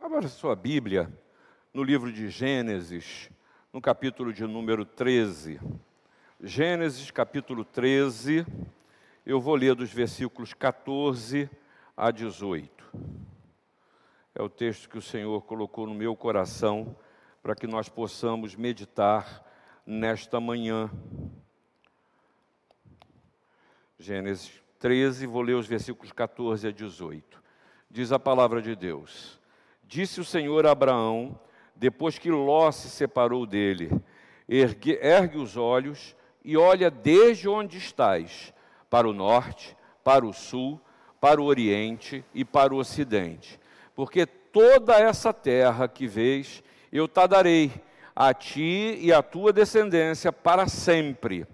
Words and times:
Abra 0.00 0.28
sua 0.28 0.54
Bíblia 0.54 1.12
no 1.74 1.82
livro 1.82 2.12
de 2.12 2.30
Gênesis, 2.30 3.28
no 3.72 3.80
capítulo 3.80 4.32
de 4.32 4.46
número 4.46 4.84
13. 4.84 5.60
Gênesis, 6.40 7.10
capítulo 7.10 7.64
13, 7.64 8.46
eu 9.26 9.40
vou 9.40 9.56
ler 9.56 9.74
dos 9.74 9.92
versículos 9.92 10.54
14 10.54 11.50
a 11.96 12.12
18. 12.12 12.84
É 14.36 14.40
o 14.40 14.48
texto 14.48 14.88
que 14.88 14.96
o 14.96 15.02
Senhor 15.02 15.42
colocou 15.42 15.84
no 15.84 15.94
meu 15.94 16.14
coração 16.14 16.96
para 17.42 17.56
que 17.56 17.66
nós 17.66 17.88
possamos 17.88 18.54
meditar 18.54 19.44
nesta 19.84 20.38
manhã. 20.38 20.88
Gênesis 23.98 24.62
13, 24.78 25.26
vou 25.26 25.42
ler 25.42 25.54
os 25.54 25.66
versículos 25.66 26.12
14 26.12 26.68
a 26.68 26.70
18. 26.70 27.42
Diz 27.90 28.12
a 28.12 28.18
palavra 28.18 28.62
de 28.62 28.76
Deus: 28.76 29.37
Disse 29.88 30.20
o 30.20 30.24
Senhor 30.24 30.66
a 30.66 30.72
Abraão, 30.72 31.40
depois 31.74 32.18
que 32.18 32.30
Ló 32.30 32.70
se 32.70 32.90
separou 32.90 33.46
dele: 33.46 33.90
ergue, 34.46 34.98
ergue 35.00 35.38
os 35.38 35.56
olhos 35.56 36.14
e 36.44 36.58
olha 36.58 36.90
desde 36.90 37.48
onde 37.48 37.78
estás, 37.78 38.52
para 38.90 39.08
o 39.08 39.14
norte, 39.14 39.74
para 40.04 40.26
o 40.26 40.32
sul, 40.32 40.78
para 41.18 41.40
o 41.40 41.46
oriente 41.46 42.22
e 42.34 42.44
para 42.44 42.74
o 42.74 42.76
ocidente. 42.76 43.58
Porque 43.94 44.26
toda 44.26 45.00
essa 45.00 45.32
terra 45.32 45.88
que 45.88 46.06
vês, 46.06 46.62
eu 46.92 47.08
te 47.08 47.26
darei 47.26 47.72
a 48.14 48.34
ti 48.34 48.98
e 49.00 49.10
à 49.10 49.22
tua 49.22 49.54
descendência 49.54 50.30
para 50.30 50.68
sempre. 50.68 51.46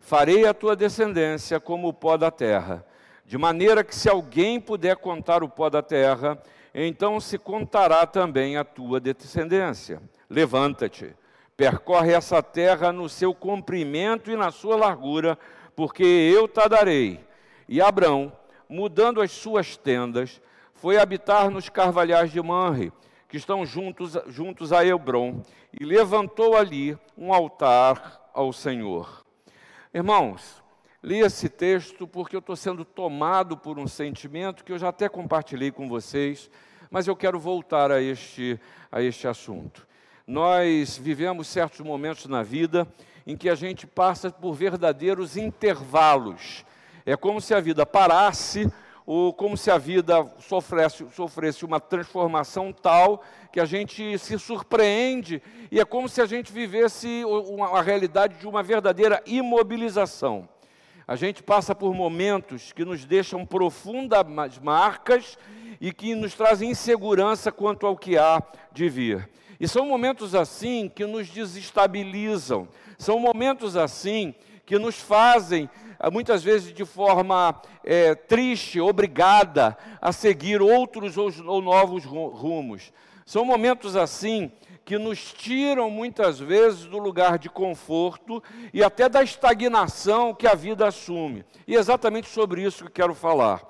Farei 0.00 0.46
a 0.46 0.54
tua 0.54 0.74
descendência 0.74 1.60
como 1.60 1.88
o 1.88 1.92
pó 1.92 2.16
da 2.16 2.30
terra, 2.30 2.86
de 3.24 3.38
maneira 3.38 3.84
que 3.84 3.94
se 3.94 4.08
alguém 4.08 4.60
puder 4.60 4.96
contar 4.96 5.42
o 5.42 5.48
pó 5.48 5.70
da 5.70 5.82
terra, 5.82 6.38
então 6.74 7.20
se 7.20 7.38
contará 7.38 8.06
também 8.06 8.56
a 8.56 8.64
tua 8.64 9.00
descendência. 9.00 10.02
Levanta-te, 10.28 11.14
percorre 11.56 12.12
essa 12.12 12.42
terra 12.42 12.92
no 12.92 13.08
seu 13.08 13.34
comprimento 13.34 14.30
e 14.30 14.36
na 14.36 14.50
sua 14.50 14.76
largura, 14.76 15.38
porque 15.76 16.02
eu 16.02 16.48
te 16.48 16.66
darei. 16.68 17.20
E 17.68 17.80
Abrão, 17.80 18.32
mudando 18.68 19.20
as 19.20 19.30
suas 19.30 19.76
tendas, 19.76 20.40
foi 20.72 20.98
habitar 20.98 21.50
nos 21.50 21.68
carvalhais 21.68 22.32
de 22.32 22.42
Manre, 22.42 22.92
que 23.28 23.36
estão 23.36 23.64
juntos, 23.64 24.18
juntos 24.26 24.72
a 24.72 24.84
Hebron, 24.84 25.42
e 25.78 25.84
levantou 25.84 26.56
ali 26.56 26.98
um 27.16 27.32
altar 27.32 28.20
ao 28.34 28.52
Senhor. 28.52 29.22
Irmãos, 29.94 30.61
li 31.02 31.18
esse 31.18 31.48
texto 31.48 32.06
porque 32.06 32.36
eu 32.36 32.40
estou 32.40 32.54
sendo 32.54 32.84
tomado 32.84 33.56
por 33.56 33.78
um 33.78 33.88
sentimento 33.88 34.64
que 34.64 34.70
eu 34.70 34.78
já 34.78 34.88
até 34.88 35.08
compartilhei 35.08 35.72
com 35.72 35.88
vocês, 35.88 36.48
mas 36.90 37.08
eu 37.08 37.16
quero 37.16 37.40
voltar 37.40 37.90
a 37.90 38.00
este, 38.00 38.60
a 38.90 39.02
este 39.02 39.26
assunto. 39.26 39.86
Nós 40.26 40.96
vivemos 40.96 41.48
certos 41.48 41.80
momentos 41.80 42.26
na 42.26 42.42
vida 42.42 42.86
em 43.26 43.36
que 43.36 43.48
a 43.48 43.54
gente 43.56 43.86
passa 43.86 44.30
por 44.30 44.54
verdadeiros 44.54 45.36
intervalos. 45.36 46.64
É 47.04 47.16
como 47.16 47.40
se 47.40 47.52
a 47.52 47.60
vida 47.60 47.84
parasse, 47.84 48.72
ou 49.04 49.32
como 49.32 49.56
se 49.56 49.68
a 49.68 49.78
vida 49.78 50.24
sofresse, 50.38 51.04
sofresse 51.10 51.64
uma 51.64 51.80
transformação 51.80 52.72
tal 52.72 53.24
que 53.52 53.58
a 53.58 53.64
gente 53.64 54.16
se 54.18 54.38
surpreende, 54.38 55.42
e 55.70 55.80
é 55.80 55.84
como 55.84 56.08
se 56.08 56.20
a 56.20 56.26
gente 56.26 56.52
vivesse 56.52 57.22
a 57.72 57.82
realidade 57.82 58.38
de 58.38 58.46
uma 58.46 58.62
verdadeira 58.62 59.20
imobilização. 59.26 60.48
A 61.06 61.16
gente 61.16 61.42
passa 61.42 61.74
por 61.74 61.94
momentos 61.94 62.72
que 62.72 62.84
nos 62.84 63.04
deixam 63.04 63.44
profundas 63.44 64.24
marcas 64.62 65.36
e 65.80 65.92
que 65.92 66.14
nos 66.14 66.34
trazem 66.34 66.70
insegurança 66.70 67.50
quanto 67.50 67.86
ao 67.86 67.96
que 67.96 68.16
há 68.16 68.42
de 68.72 68.88
vir. 68.88 69.28
E 69.58 69.66
são 69.66 69.86
momentos 69.86 70.34
assim 70.34 70.88
que 70.88 71.04
nos 71.04 71.28
desestabilizam, 71.28 72.68
são 72.98 73.18
momentos 73.18 73.76
assim 73.76 74.34
que 74.64 74.78
nos 74.78 74.98
fazem, 74.98 75.68
ah, 75.98 76.10
muitas 76.10 76.42
vezes 76.42 76.72
de 76.72 76.84
forma 76.84 77.60
é, 77.84 78.14
triste, 78.14 78.80
obrigada 78.80 79.76
a 80.00 80.12
seguir 80.12 80.62
outros 80.62 81.16
ou, 81.16 81.30
ou 81.46 81.60
novos 81.60 82.04
rumos. 82.04 82.92
São 83.26 83.44
momentos 83.44 83.96
assim 83.96 84.52
que 84.84 84.98
nos 84.98 85.32
tiram 85.32 85.88
muitas 85.90 86.38
vezes 86.38 86.86
do 86.86 86.98
lugar 86.98 87.38
de 87.38 87.48
conforto 87.48 88.42
e 88.72 88.82
até 88.82 89.08
da 89.08 89.22
estagnação 89.22 90.34
que 90.34 90.46
a 90.46 90.54
vida 90.54 90.86
assume. 90.86 91.44
E 91.66 91.76
é 91.76 91.78
exatamente 91.78 92.28
sobre 92.28 92.62
isso 92.62 92.84
que 92.84 92.90
quero 92.90 93.14
falar. 93.14 93.62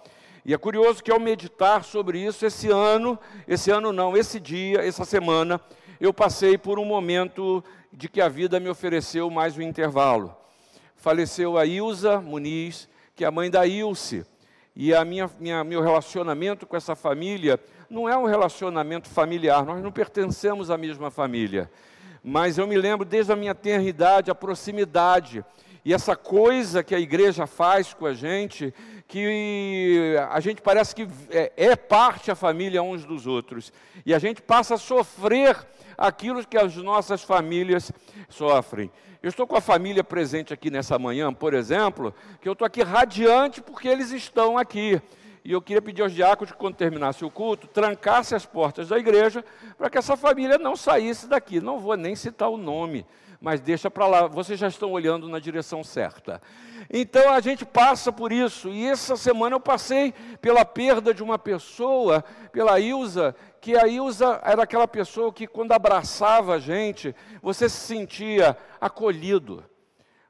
E 0.44 0.52
é 0.52 0.58
curioso 0.58 1.02
que 1.02 1.10
ao 1.10 1.20
meditar 1.20 1.84
sobre 1.84 2.18
isso, 2.18 2.44
esse 2.44 2.68
ano, 2.68 3.18
esse 3.46 3.70
ano 3.70 3.92
não, 3.92 4.16
esse 4.16 4.40
dia, 4.40 4.80
essa 4.80 5.04
semana, 5.04 5.60
eu 6.00 6.12
passei 6.12 6.58
por 6.58 6.78
um 6.78 6.84
momento 6.84 7.62
de 7.92 8.08
que 8.08 8.20
a 8.20 8.28
vida 8.28 8.58
me 8.58 8.68
ofereceu 8.68 9.30
mais 9.30 9.56
um 9.56 9.62
intervalo. 9.62 10.34
Faleceu 10.96 11.56
a 11.56 11.66
Ilza 11.66 12.20
Muniz, 12.20 12.88
que 13.14 13.24
é 13.24 13.28
a 13.28 13.30
mãe 13.30 13.50
da 13.50 13.66
Ilse. 13.66 14.24
E 14.74 14.94
a 14.94 15.04
minha, 15.04 15.30
minha, 15.38 15.62
meu 15.62 15.82
relacionamento 15.82 16.66
com 16.66 16.76
essa 16.76 16.96
família 16.96 17.60
não 17.92 18.08
é 18.08 18.16
um 18.16 18.24
relacionamento 18.24 19.06
familiar, 19.06 19.66
nós 19.66 19.82
não 19.82 19.92
pertencemos 19.92 20.70
à 20.70 20.78
mesma 20.78 21.10
família. 21.10 21.70
Mas 22.24 22.56
eu 22.56 22.66
me 22.66 22.76
lembro 22.78 23.04
desde 23.04 23.30
a 23.32 23.36
minha 23.36 23.54
tenra 23.54 23.82
idade, 23.82 24.30
a 24.30 24.34
proximidade. 24.34 25.44
E 25.84 25.92
essa 25.92 26.16
coisa 26.16 26.82
que 26.82 26.94
a 26.94 26.98
igreja 26.98 27.46
faz 27.46 27.92
com 27.92 28.06
a 28.06 28.14
gente, 28.14 28.72
que 29.06 30.16
a 30.30 30.40
gente 30.40 30.62
parece 30.62 30.94
que 30.94 31.06
é, 31.28 31.52
é 31.54 31.76
parte 31.76 32.30
a 32.30 32.34
família 32.34 32.82
uns 32.82 33.04
dos 33.04 33.26
outros. 33.26 33.70
E 34.06 34.14
a 34.14 34.18
gente 34.18 34.40
passa 34.40 34.76
a 34.76 34.78
sofrer 34.78 35.54
aquilo 35.98 36.46
que 36.46 36.56
as 36.56 36.74
nossas 36.76 37.22
famílias 37.22 37.92
sofrem. 38.30 38.90
Eu 39.22 39.28
estou 39.28 39.46
com 39.46 39.56
a 39.56 39.60
família 39.60 40.02
presente 40.02 40.54
aqui 40.54 40.70
nessa 40.70 40.98
manhã, 40.98 41.32
por 41.32 41.52
exemplo, 41.52 42.14
que 42.40 42.48
eu 42.48 42.54
estou 42.54 42.64
aqui 42.64 42.82
radiante 42.82 43.60
porque 43.60 43.86
eles 43.86 44.12
estão 44.12 44.56
aqui. 44.56 44.98
E 45.44 45.50
eu 45.50 45.60
queria 45.60 45.82
pedir 45.82 46.02
aos 46.02 46.12
diáconos 46.12 46.52
que, 46.52 46.58
quando 46.58 46.76
terminasse 46.76 47.24
o 47.24 47.30
culto, 47.30 47.66
trancasse 47.66 48.34
as 48.34 48.46
portas 48.46 48.88
da 48.88 48.98
igreja 48.98 49.44
para 49.76 49.90
que 49.90 49.98
essa 49.98 50.16
família 50.16 50.56
não 50.56 50.76
saísse 50.76 51.26
daqui. 51.26 51.60
Não 51.60 51.80
vou 51.80 51.96
nem 51.96 52.14
citar 52.14 52.48
o 52.48 52.56
nome, 52.56 53.04
mas 53.40 53.60
deixa 53.60 53.90
para 53.90 54.06
lá, 54.06 54.26
vocês 54.28 54.58
já 54.58 54.68
estão 54.68 54.92
olhando 54.92 55.28
na 55.28 55.40
direção 55.40 55.82
certa. 55.82 56.40
Então 56.88 57.32
a 57.32 57.40
gente 57.40 57.64
passa 57.64 58.12
por 58.12 58.30
isso, 58.30 58.68
e 58.68 58.86
essa 58.86 59.16
semana 59.16 59.56
eu 59.56 59.60
passei 59.60 60.12
pela 60.40 60.64
perda 60.64 61.12
de 61.12 61.22
uma 61.22 61.38
pessoa, 61.38 62.22
pela 62.52 62.78
Ilza, 62.78 63.34
que 63.60 63.76
a 63.76 63.88
Ilza 63.88 64.40
era 64.44 64.62
aquela 64.62 64.86
pessoa 64.86 65.32
que 65.32 65.46
quando 65.46 65.72
abraçava 65.72 66.54
a 66.54 66.58
gente, 66.58 67.14
você 67.40 67.68
se 67.68 67.78
sentia 67.78 68.56
acolhido, 68.80 69.64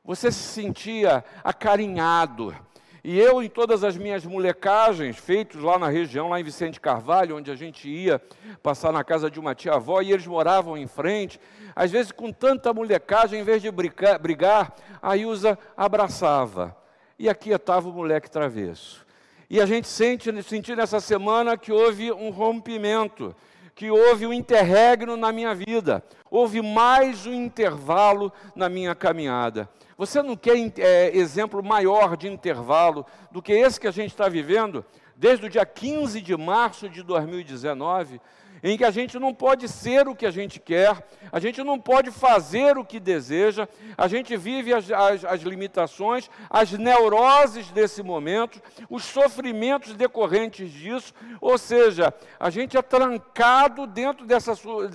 você 0.04 0.32
se 0.32 0.42
sentia 0.42 1.24
acarinhado. 1.44 2.54
E 3.04 3.18
eu, 3.18 3.42
em 3.42 3.48
todas 3.48 3.82
as 3.82 3.96
minhas 3.96 4.24
molecagens, 4.24 5.16
feitos 5.16 5.60
lá 5.60 5.76
na 5.76 5.88
região, 5.88 6.28
lá 6.28 6.38
em 6.38 6.44
Vicente 6.44 6.80
Carvalho, 6.80 7.36
onde 7.36 7.50
a 7.50 7.56
gente 7.56 7.88
ia 7.88 8.22
passar 8.62 8.92
na 8.92 9.02
casa 9.02 9.28
de 9.28 9.40
uma 9.40 9.56
tia-avó, 9.56 10.00
e 10.00 10.12
eles 10.12 10.26
moravam 10.26 10.76
em 10.76 10.86
frente, 10.86 11.40
às 11.74 11.90
vezes 11.90 12.12
com 12.12 12.32
tanta 12.32 12.72
molecagem, 12.72 13.40
em 13.40 13.42
vez 13.42 13.60
de 13.60 13.72
brigar, 13.72 14.20
brigar 14.20 14.76
a 15.02 15.16
Ilza 15.16 15.58
abraçava. 15.76 16.76
E 17.18 17.28
aqui 17.28 17.50
estava 17.50 17.88
o 17.88 17.92
moleque 17.92 18.30
travesso. 18.30 19.04
E 19.50 19.60
a 19.60 19.66
gente 19.66 19.88
sente, 19.88 20.30
sentiu 20.44 20.76
nessa 20.76 21.00
semana 21.00 21.56
que 21.56 21.72
houve 21.72 22.12
um 22.12 22.30
rompimento, 22.30 23.34
que 23.74 23.90
houve 23.90 24.26
um 24.26 24.32
interregno 24.32 25.16
na 25.16 25.32
minha 25.32 25.54
vida, 25.54 26.04
houve 26.30 26.60
mais 26.62 27.26
um 27.26 27.32
intervalo 27.32 28.32
na 28.54 28.68
minha 28.68 28.94
caminhada. 28.94 29.68
Você 29.96 30.22
não 30.22 30.36
quer 30.36 30.56
é, 30.78 31.16
exemplo 31.16 31.62
maior 31.62 32.16
de 32.16 32.28
intervalo 32.28 33.06
do 33.30 33.40
que 33.40 33.52
esse 33.52 33.80
que 33.80 33.86
a 33.86 33.92
gente 33.92 34.10
está 34.10 34.28
vivendo 34.28 34.84
desde 35.16 35.46
o 35.46 35.50
dia 35.50 35.64
15 35.64 36.20
de 36.20 36.36
março 36.36 36.88
de 36.88 37.02
2019? 37.02 38.20
Em 38.62 38.76
que 38.76 38.84
a 38.84 38.90
gente 38.90 39.18
não 39.18 39.34
pode 39.34 39.68
ser 39.68 40.06
o 40.06 40.14
que 40.14 40.24
a 40.24 40.30
gente 40.30 40.60
quer, 40.60 41.04
a 41.32 41.40
gente 41.40 41.62
não 41.62 41.80
pode 41.80 42.10
fazer 42.10 42.78
o 42.78 42.84
que 42.84 43.00
deseja, 43.00 43.68
a 43.98 44.06
gente 44.06 44.36
vive 44.36 44.72
as, 44.72 44.90
as, 44.90 45.24
as 45.24 45.42
essa 45.42 46.30
as 46.48 46.72
neuroses 46.72 47.70
desse 47.70 48.02
momento, 48.02 48.62
os 48.88 49.04
sofrimentos 49.04 49.94
decorrentes 49.94 50.70
disso, 50.70 51.12
ou 51.40 51.58
seja, 51.58 52.14
a 52.38 52.50
gente 52.50 52.76
é 52.76 52.82
trancado 52.82 53.86
dentro 53.86 54.24
dessa, 54.26 54.52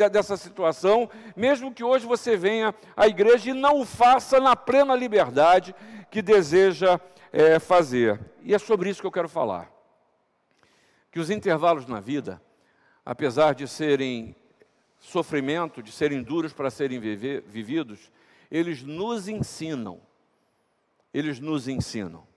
dessa 0.10 0.38
situação, 0.38 1.10
mesmo 1.36 1.74
que 1.74 1.84
hoje 1.84 2.06
você 2.06 2.38
venha 2.38 2.74
à 2.96 3.08
igreja 3.08 3.50
e 3.50 3.54
não 3.54 3.82
o 3.82 3.86
faça 3.86 4.40
na 4.40 4.56
plena 4.56 4.96
liberdade 4.96 5.76
que 6.10 6.22
deseja 6.22 7.00
é, 7.32 7.60
fazer. 7.60 8.20
E 8.42 8.54
é 8.54 8.60
sobre 8.60 8.90
isso 8.90 9.02
que 9.02 9.08
eu 9.08 9.12
quero 9.12 9.28
falar. 9.28 9.70
Que 11.12 11.20
os 11.20 11.30
intervalos 11.30 11.86
na 11.86 12.00
vida, 12.00 12.42
apesar 13.08 13.56
de 13.56 13.66
serem 13.70 14.36
sofrimento, 15.00 15.82
de 15.82 15.94
serem 15.94 16.22
duros 16.22 16.52
para 16.52 16.70
serem 16.70 17.00
viver, 17.00 17.42
vividos, 17.48 18.12
eles 18.52 18.84
nos 18.84 19.30
ensinam. 19.30 20.02
Eles 21.14 21.40
nos 21.40 21.70
ensinam. 21.70 22.28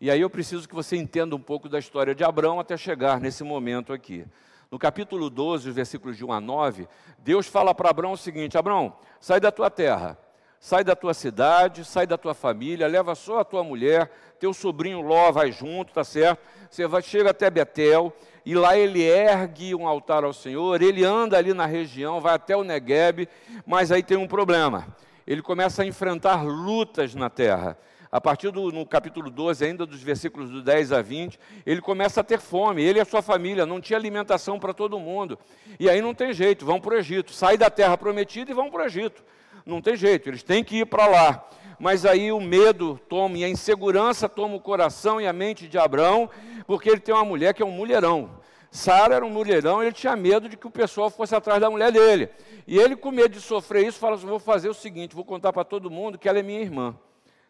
E 0.00 0.10
aí 0.10 0.22
eu 0.22 0.30
preciso 0.30 0.66
que 0.66 0.74
você 0.74 0.96
entenda 0.96 1.36
um 1.36 1.40
pouco 1.40 1.68
da 1.68 1.78
história 1.78 2.14
de 2.14 2.24
Abraão 2.24 2.58
até 2.58 2.78
chegar 2.78 3.20
nesse 3.20 3.44
momento 3.44 3.92
aqui. 3.92 4.24
No 4.70 4.78
capítulo 4.78 5.28
12, 5.28 5.70
versículos 5.70 6.16
de 6.16 6.24
1 6.24 6.32
a 6.32 6.40
9, 6.40 6.88
Deus 7.18 7.46
fala 7.46 7.74
para 7.74 7.90
Abraão 7.90 8.12
o 8.12 8.16
seguinte: 8.16 8.56
Abraão, 8.56 8.96
sai 9.20 9.38
da 9.38 9.52
tua 9.52 9.68
terra, 9.68 10.18
sai 10.58 10.82
da 10.82 10.96
tua 10.96 11.12
cidade, 11.12 11.84
sai 11.84 12.06
da 12.06 12.16
tua 12.16 12.32
família, 12.32 12.86
leva 12.86 13.14
só 13.14 13.40
a 13.40 13.44
tua 13.44 13.62
mulher, 13.62 14.10
teu 14.40 14.54
sobrinho 14.54 15.02
Ló 15.02 15.30
vai 15.30 15.52
junto, 15.52 15.92
tá 15.92 16.02
certo? 16.02 16.40
Você 16.70 16.86
vai, 16.86 17.02
chega 17.02 17.30
até 17.30 17.50
Betel, 17.50 18.12
e 18.46 18.54
lá 18.54 18.78
ele 18.78 19.02
ergue 19.02 19.74
um 19.74 19.88
altar 19.88 20.22
ao 20.22 20.32
Senhor, 20.32 20.80
ele 20.80 21.04
anda 21.04 21.36
ali 21.36 21.52
na 21.52 21.66
região, 21.66 22.20
vai 22.20 22.34
até 22.34 22.56
o 22.56 22.62
Negueb, 22.62 23.28
mas 23.66 23.90
aí 23.90 24.04
tem 24.04 24.16
um 24.16 24.28
problema. 24.28 24.86
Ele 25.26 25.42
começa 25.42 25.82
a 25.82 25.84
enfrentar 25.84 26.44
lutas 26.44 27.12
na 27.16 27.28
terra. 27.28 27.76
A 28.10 28.20
partir 28.20 28.52
do 28.52 28.70
no 28.70 28.86
capítulo 28.86 29.30
12, 29.30 29.64
ainda 29.64 29.84
dos 29.84 30.00
versículos 30.00 30.48
do 30.48 30.62
10 30.62 30.92
a 30.92 31.02
20, 31.02 31.40
ele 31.66 31.80
começa 31.80 32.20
a 32.20 32.24
ter 32.24 32.38
fome, 32.38 32.84
ele 32.84 33.00
e 33.00 33.02
a 33.02 33.04
sua 33.04 33.20
família, 33.20 33.66
não 33.66 33.80
tinha 33.80 33.98
alimentação 33.98 34.60
para 34.60 34.72
todo 34.72 34.96
mundo. 35.00 35.36
E 35.80 35.90
aí 35.90 36.00
não 36.00 36.14
tem 36.14 36.32
jeito, 36.32 36.64
vão 36.64 36.80
para 36.80 36.94
o 36.94 36.98
Egito, 36.98 37.32
sai 37.32 37.58
da 37.58 37.68
terra 37.68 37.98
prometida 37.98 38.52
e 38.52 38.54
vão 38.54 38.70
para 38.70 38.84
o 38.84 38.86
Egito. 38.86 39.24
Não 39.66 39.82
tem 39.82 39.96
jeito, 39.96 40.30
eles 40.30 40.44
têm 40.44 40.62
que 40.62 40.76
ir 40.76 40.86
para 40.86 41.08
lá. 41.08 41.48
Mas 41.78 42.06
aí 42.06 42.32
o 42.32 42.40
medo 42.40 42.98
toma, 43.08 43.38
e 43.38 43.44
a 43.44 43.48
insegurança 43.48 44.28
toma 44.28 44.56
o 44.56 44.60
coração 44.60 45.20
e 45.20 45.26
a 45.26 45.32
mente 45.32 45.68
de 45.68 45.78
Abraão, 45.78 46.28
porque 46.66 46.88
ele 46.88 47.00
tem 47.00 47.14
uma 47.14 47.24
mulher 47.24 47.52
que 47.54 47.62
é 47.62 47.66
um 47.66 47.70
mulherão. 47.70 48.30
Sara 48.70 49.14
era 49.14 49.24
um 49.24 49.30
mulherão, 49.30 49.82
ele 49.82 49.92
tinha 49.92 50.14
medo 50.16 50.48
de 50.48 50.56
que 50.56 50.66
o 50.66 50.70
pessoal 50.70 51.08
fosse 51.08 51.34
atrás 51.34 51.60
da 51.60 51.70
mulher 51.70 51.92
dele. 51.92 52.28
E 52.66 52.78
ele, 52.78 52.96
com 52.96 53.10
medo 53.10 53.30
de 53.30 53.40
sofrer 53.40 53.86
isso, 53.86 53.98
fala 53.98 54.16
assim: 54.16 54.26
vou 54.26 54.38
fazer 54.38 54.68
o 54.68 54.74
seguinte, 54.74 55.14
vou 55.14 55.24
contar 55.24 55.52
para 55.52 55.64
todo 55.64 55.90
mundo 55.90 56.18
que 56.18 56.28
ela 56.28 56.38
é 56.38 56.42
minha 56.42 56.60
irmã, 56.60 56.94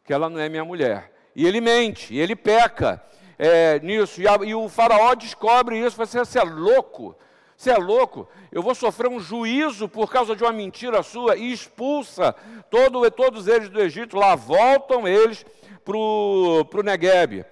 que 0.04 0.12
ela 0.12 0.28
não 0.28 0.38
é 0.38 0.48
minha 0.48 0.64
mulher. 0.64 1.12
E 1.34 1.46
ele 1.46 1.60
mente, 1.60 2.16
ele 2.16 2.36
peca 2.36 3.02
é, 3.38 3.78
nisso. 3.80 4.20
E, 4.20 4.28
a, 4.28 4.36
e, 4.44 4.54
o 4.54 4.68
faraó 4.68 5.14
descobre 5.14 5.78
isso, 5.78 5.96
fala 5.96 6.04
assim, 6.04 6.18
você 6.18 6.38
é 6.38 6.44
louco? 6.44 7.16
Você 7.56 7.70
é 7.70 7.76
louco? 7.76 8.28
Eu 8.52 8.62
vou 8.62 8.74
sofrer 8.74 9.08
um 9.08 9.18
juízo 9.18 9.88
por 9.88 10.10
causa 10.10 10.36
de 10.36 10.44
uma 10.44 10.52
mentira 10.52 11.02
sua 11.02 11.36
e 11.36 11.50
expulsa 11.52 12.34
todo, 12.70 13.10
todos 13.10 13.48
eles 13.48 13.70
do 13.70 13.80
Egito. 13.80 14.16
Lá 14.16 14.34
voltam 14.34 15.08
eles 15.08 15.44
para 15.82 15.96
o 15.96 16.82
Negueb. 16.84 17.44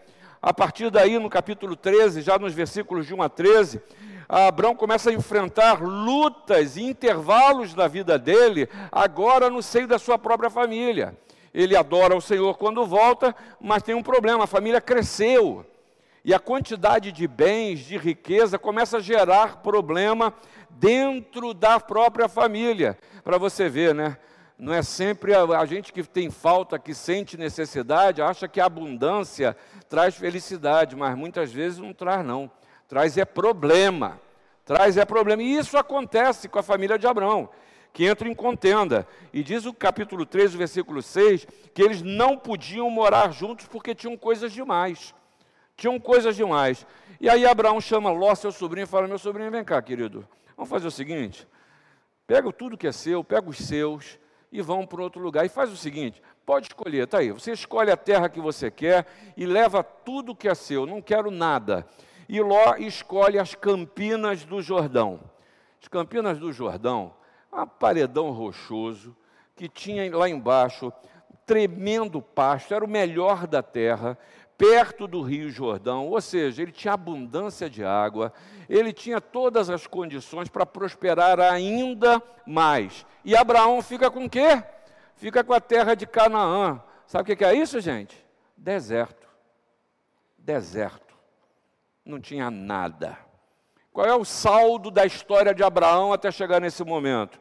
A 0.43 0.53
partir 0.53 0.91
daí, 0.91 1.19
no 1.19 1.31
capítulo 1.31 1.75
13, 1.75 2.21
já 2.21 2.39
nos 2.39 2.53
versículos 2.53 3.07
de 3.07 3.15
1 3.15 3.23
a 3.23 3.29
13, 3.31 3.81
Abraão 4.29 4.77
começa 4.77 5.09
a 5.09 5.13
enfrentar 5.13 5.83
lutas 5.83 6.77
e 6.77 6.83
intervalos 6.83 7.73
da 7.73 7.89
vida 7.89 8.19
dele, 8.19 8.69
agora 8.93 9.49
no 9.49 9.63
seio 9.63 9.89
da 9.89 9.99
sua 9.99 10.19
própria 10.19 10.51
família. 10.51 11.17
Ele 11.53 11.75
adora 11.75 12.15
o 12.15 12.21
Senhor 12.21 12.59
quando 12.59 12.85
volta, 12.85 13.35
mas 13.59 13.83
tem 13.83 13.95
um 13.95 14.03
problema: 14.03 14.45
a 14.45 14.47
família 14.47 14.81
cresceu. 14.81 15.65
E 16.25 16.33
a 16.33 16.39
quantidade 16.39 17.13
de 17.13 17.29
bens, 17.29 17.81
de 17.81 17.99
riqueza, 17.99 18.59
começa 18.59 18.97
a 18.97 19.01
gerar 19.01 19.59
problema 19.59 20.33
dentro 20.71 21.53
da 21.53 21.79
própria 21.79 22.29
família. 22.29 22.97
Para 23.23 23.37
você 23.37 23.69
ver, 23.69 23.95
né? 23.95 24.17
Não 24.59 24.73
é 24.73 24.83
sempre 24.83 25.35
a, 25.35 25.43
a, 25.43 25.67
gente 25.67 25.93
que 25.93 26.03
tem 26.03 26.31
falta, 26.31 26.79
que 26.79 26.95
sente 26.95 27.37
necessidade, 27.37 28.23
acha 28.23 28.49
que 28.49 28.59
a 28.59 28.65
abundância 28.65 29.55
traz 29.87 30.15
felicidade, 30.15 30.97
mas 30.97 31.15
muitas 31.15 31.53
vezes 31.53 31.79
não 31.79 31.93
traz, 31.93 32.25
não. 32.25 32.51
Traz 32.89 33.19
é 33.19 33.27
problema. 33.27 34.19
Traz 34.65 34.97
é 34.97 35.05
problema. 35.05 35.43
E 35.43 35.59
isso 35.59 35.77
acontece 35.77 36.49
com 36.49 36.59
a 36.59 36.63
família 36.63 36.99
de 36.99 37.07
Abraão, 37.07 37.51
que 37.93 38.07
entra 38.07 38.27
em 38.27 38.35
contenda. 38.35 39.07
E 39.31 39.43
diz 39.43 39.67
o 39.67 39.75
capítulo 39.75 40.25
3, 40.25 40.55
versículo 40.55 41.03
6, 41.03 41.47
que 41.75 41.83
eles 41.83 42.01
não 42.01 42.39
podiam 42.39 42.89
morar 42.89 43.31
juntos 43.31 43.67
porque 43.67 43.95
tinham 43.95 44.17
coisas 44.17 44.53
demais. 44.53 45.15
Tinham 45.77 45.99
coisas 45.99 46.37
demais. 46.37 46.87
E 47.21 47.29
aí 47.29 47.47
Abraão 47.47 47.81
chama 47.81 48.11
Ló, 48.11 48.35
seu 48.35 48.53
sobrinho, 48.53 48.85
e 48.85 48.87
fala: 48.89 49.09
Meu 49.09 49.19
sobrinho, 49.19 49.51
vem 49.51 49.65
cá, 49.65 49.81
querido. 49.81 50.27
Vamos 50.57 50.71
fazer 50.71 50.87
o 50.87 50.91
seguinte: 50.91 51.47
pega 52.27 52.53
tudo 52.53 52.77
que 52.77 52.87
é 52.87 52.93
seu, 52.93 53.25
pega 53.25 53.49
os 53.49 53.59
seus 53.59 54.19
e 54.53 54.63
vão 54.63 54.87
para 54.87 55.03
outro 55.03 55.21
lugar. 55.21 55.45
E 55.45 55.49
faz 55.49 55.71
o 55.71 55.77
seguinte: 55.77 56.23
pode 56.47 56.69
escolher, 56.69 57.05
está 57.05 57.19
aí. 57.19 57.33
Você 57.33 57.53
escolhe 57.53 57.91
a 57.91 57.97
terra 57.97 58.29
que 58.29 58.41
você 58.41 58.71
quer 58.71 59.07
e 59.37 59.47
leva 59.47 59.83
tudo 59.83 60.35
que 60.35 60.49
é 60.49 60.55
seu. 60.55 60.87
Não 60.87 61.03
quero 61.03 61.31
nada. 61.31 61.87
E 62.29 62.41
Ló 62.41 62.77
escolhe 62.77 63.39
as 63.39 63.55
campinas 63.55 64.45
do 64.45 64.63
Jordão. 64.63 65.21
As 65.83 65.89
campinas 65.89 66.39
do 66.39 66.53
Jordão, 66.53 67.13
um 67.53 67.67
paredão 67.67 68.31
rochoso 68.31 69.15
que 69.55 69.69
tinha 69.69 70.17
lá 70.17 70.29
embaixo 70.29 70.93
tremendo 71.45 72.23
pasto, 72.23 72.73
era 72.73 72.85
o 72.85 72.89
melhor 72.89 73.47
da 73.47 73.63
terra 73.63 74.17
perto 74.57 75.07
do 75.07 75.23
Rio 75.23 75.51
Jordão, 75.51 76.09
ou 76.09 76.21
seja, 76.21 76.63
ele 76.63 76.73
tinha 76.73 76.95
abundância 76.95 77.69
de 77.69 77.85
água, 77.85 78.33
ele 78.69 78.93
tinha 78.93 79.21
todas 79.21 79.69
as 79.69 79.87
condições 79.87 80.49
para 80.49 80.65
prosperar 80.65 81.41
ainda 81.41 82.23
mais. 82.47 83.05
E 83.25 83.37
Abraão 83.37 83.83
fica 83.83 84.11
com 84.11 84.25
o 84.25 84.31
quê? 84.31 84.63
Fica 85.17 85.43
com 85.43 85.53
a 85.53 85.61
terra 85.61 85.95
de 85.95 86.07
Canaã. 86.07 86.83
Sabe 87.07 87.33
o 87.33 87.37
que 87.37 87.45
é 87.45 87.55
isso, 87.55 87.81
gente? 87.81 88.17
Deserto. 88.57 89.29
Deserto. 90.39 91.15
Não 92.05 92.21
tinha 92.21 92.51
nada. 92.51 93.19
Qual 93.93 94.07
é 94.07 94.15
o 94.15 94.25
saldo 94.25 94.91
da 94.91 95.07
história 95.07 95.55
de 95.55 95.63
Abraão 95.63 96.13
até 96.13 96.31
chegar 96.31 96.61
nesse 96.61 96.83
momento? 96.83 97.41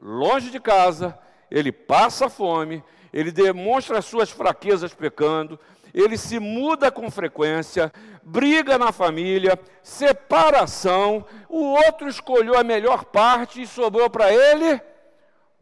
Longe 0.00 0.50
de 0.50 0.58
casa, 0.58 1.16
ele 1.50 1.70
passa 1.70 2.28
fome, 2.28 2.82
ele 3.12 3.30
demonstra 3.30 3.98
as 3.98 4.04
suas 4.04 4.30
fraquezas 4.30 4.92
pecando, 4.92 5.60
ele 5.94 6.16
se 6.16 6.38
muda 6.38 6.90
com 6.90 7.10
frequência, 7.10 7.92
briga 8.22 8.78
na 8.78 8.92
família, 8.92 9.58
separação, 9.82 11.24
o 11.48 11.62
outro 11.62 12.08
escolheu 12.08 12.56
a 12.56 12.64
melhor 12.64 13.04
parte 13.04 13.60
e 13.62 13.66
sobrou 13.66 14.08
para 14.08 14.32
ele 14.32 14.80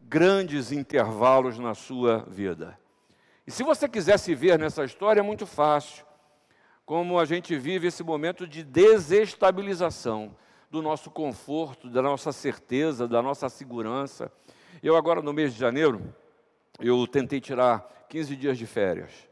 grandes 0.01 0.73
intervalos 0.73 1.59
na 1.59 1.75
sua 1.75 2.25
vida. 2.29 2.79
E 3.47 3.51
se 3.51 3.63
você 3.63 3.89
quiser 3.89 4.19
se 4.19 4.35
ver 4.35 4.59
nessa 4.59 4.85
história, 4.85 5.21
é 5.21 5.23
muito 5.23 5.47
fácil. 5.47 6.05
Como 6.85 7.19
a 7.19 7.25
gente 7.25 7.57
vive 7.57 7.87
esse 7.87 8.03
momento 8.03 8.47
de 8.47 8.65
desestabilização 8.65 10.35
do 10.71 10.81
nosso 10.81 11.11
conforto, 11.11 11.89
da 11.89 12.01
nossa 12.01 12.31
certeza, 12.31 13.09
da 13.09 13.21
nossa 13.21 13.49
segurança. 13.49 14.31
Eu 14.83 14.97
agora 14.97 15.21
no 15.21 15.33
mês 15.33 15.53
de 15.53 15.59
janeiro, 15.59 16.15
eu 16.79 17.07
tentei 17.07 17.41
tirar 17.41 18.07
15 18.09 18.37
dias 18.37 18.57
de 18.57 18.67
férias. 18.67 19.30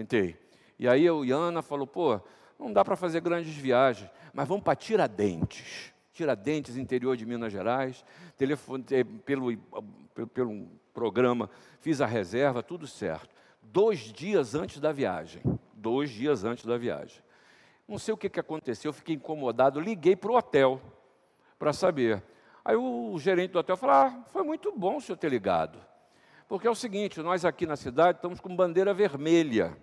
Tentei. 0.00 0.34
E 0.78 0.88
aí 0.88 1.04
eu 1.04 1.22
e 1.26 1.30
Ana 1.30 1.60
falou, 1.60 1.86
pô, 1.86 2.18
não 2.58 2.72
dá 2.72 2.82
para 2.82 2.96
fazer 2.96 3.20
grandes 3.20 3.54
viagens, 3.54 4.10
mas 4.32 4.48
vamos 4.48 4.64
para 4.64 4.74
Tiradentes. 4.74 5.92
Tiradentes, 6.10 6.78
interior 6.78 7.18
de 7.18 7.26
Minas 7.26 7.52
Gerais. 7.52 8.02
Telefone, 8.34 8.82
eh, 8.92 9.04
pelo, 9.04 9.54
pelo, 10.14 10.28
pelo 10.28 10.68
programa, 10.94 11.50
fiz 11.80 12.00
a 12.00 12.06
reserva, 12.06 12.62
tudo 12.62 12.86
certo. 12.86 13.28
Dois 13.60 13.98
dias 13.98 14.54
antes 14.54 14.80
da 14.80 14.90
viagem. 14.90 15.42
Dois 15.74 16.08
dias 16.08 16.44
antes 16.44 16.64
da 16.64 16.78
viagem. 16.78 17.22
Não 17.86 17.98
sei 17.98 18.14
o 18.14 18.16
que, 18.16 18.30
que 18.30 18.40
aconteceu, 18.40 18.90
fiquei 18.90 19.16
incomodado, 19.16 19.78
liguei 19.78 20.16
para 20.16 20.30
o 20.30 20.36
hotel 20.36 20.80
para 21.58 21.74
saber. 21.74 22.22
Aí 22.64 22.74
o 22.74 23.18
gerente 23.18 23.50
do 23.50 23.58
hotel 23.58 23.76
falou: 23.76 23.96
ah, 23.96 24.24
foi 24.32 24.44
muito 24.44 24.72
bom 24.72 24.96
o 24.96 25.00
senhor 25.00 25.18
ter 25.18 25.28
ligado. 25.28 25.78
Porque 26.48 26.66
é 26.66 26.70
o 26.70 26.74
seguinte, 26.74 27.20
nós 27.20 27.44
aqui 27.44 27.66
na 27.66 27.76
cidade 27.76 28.16
estamos 28.16 28.40
com 28.40 28.56
bandeira 28.56 28.94
vermelha. 28.94 29.76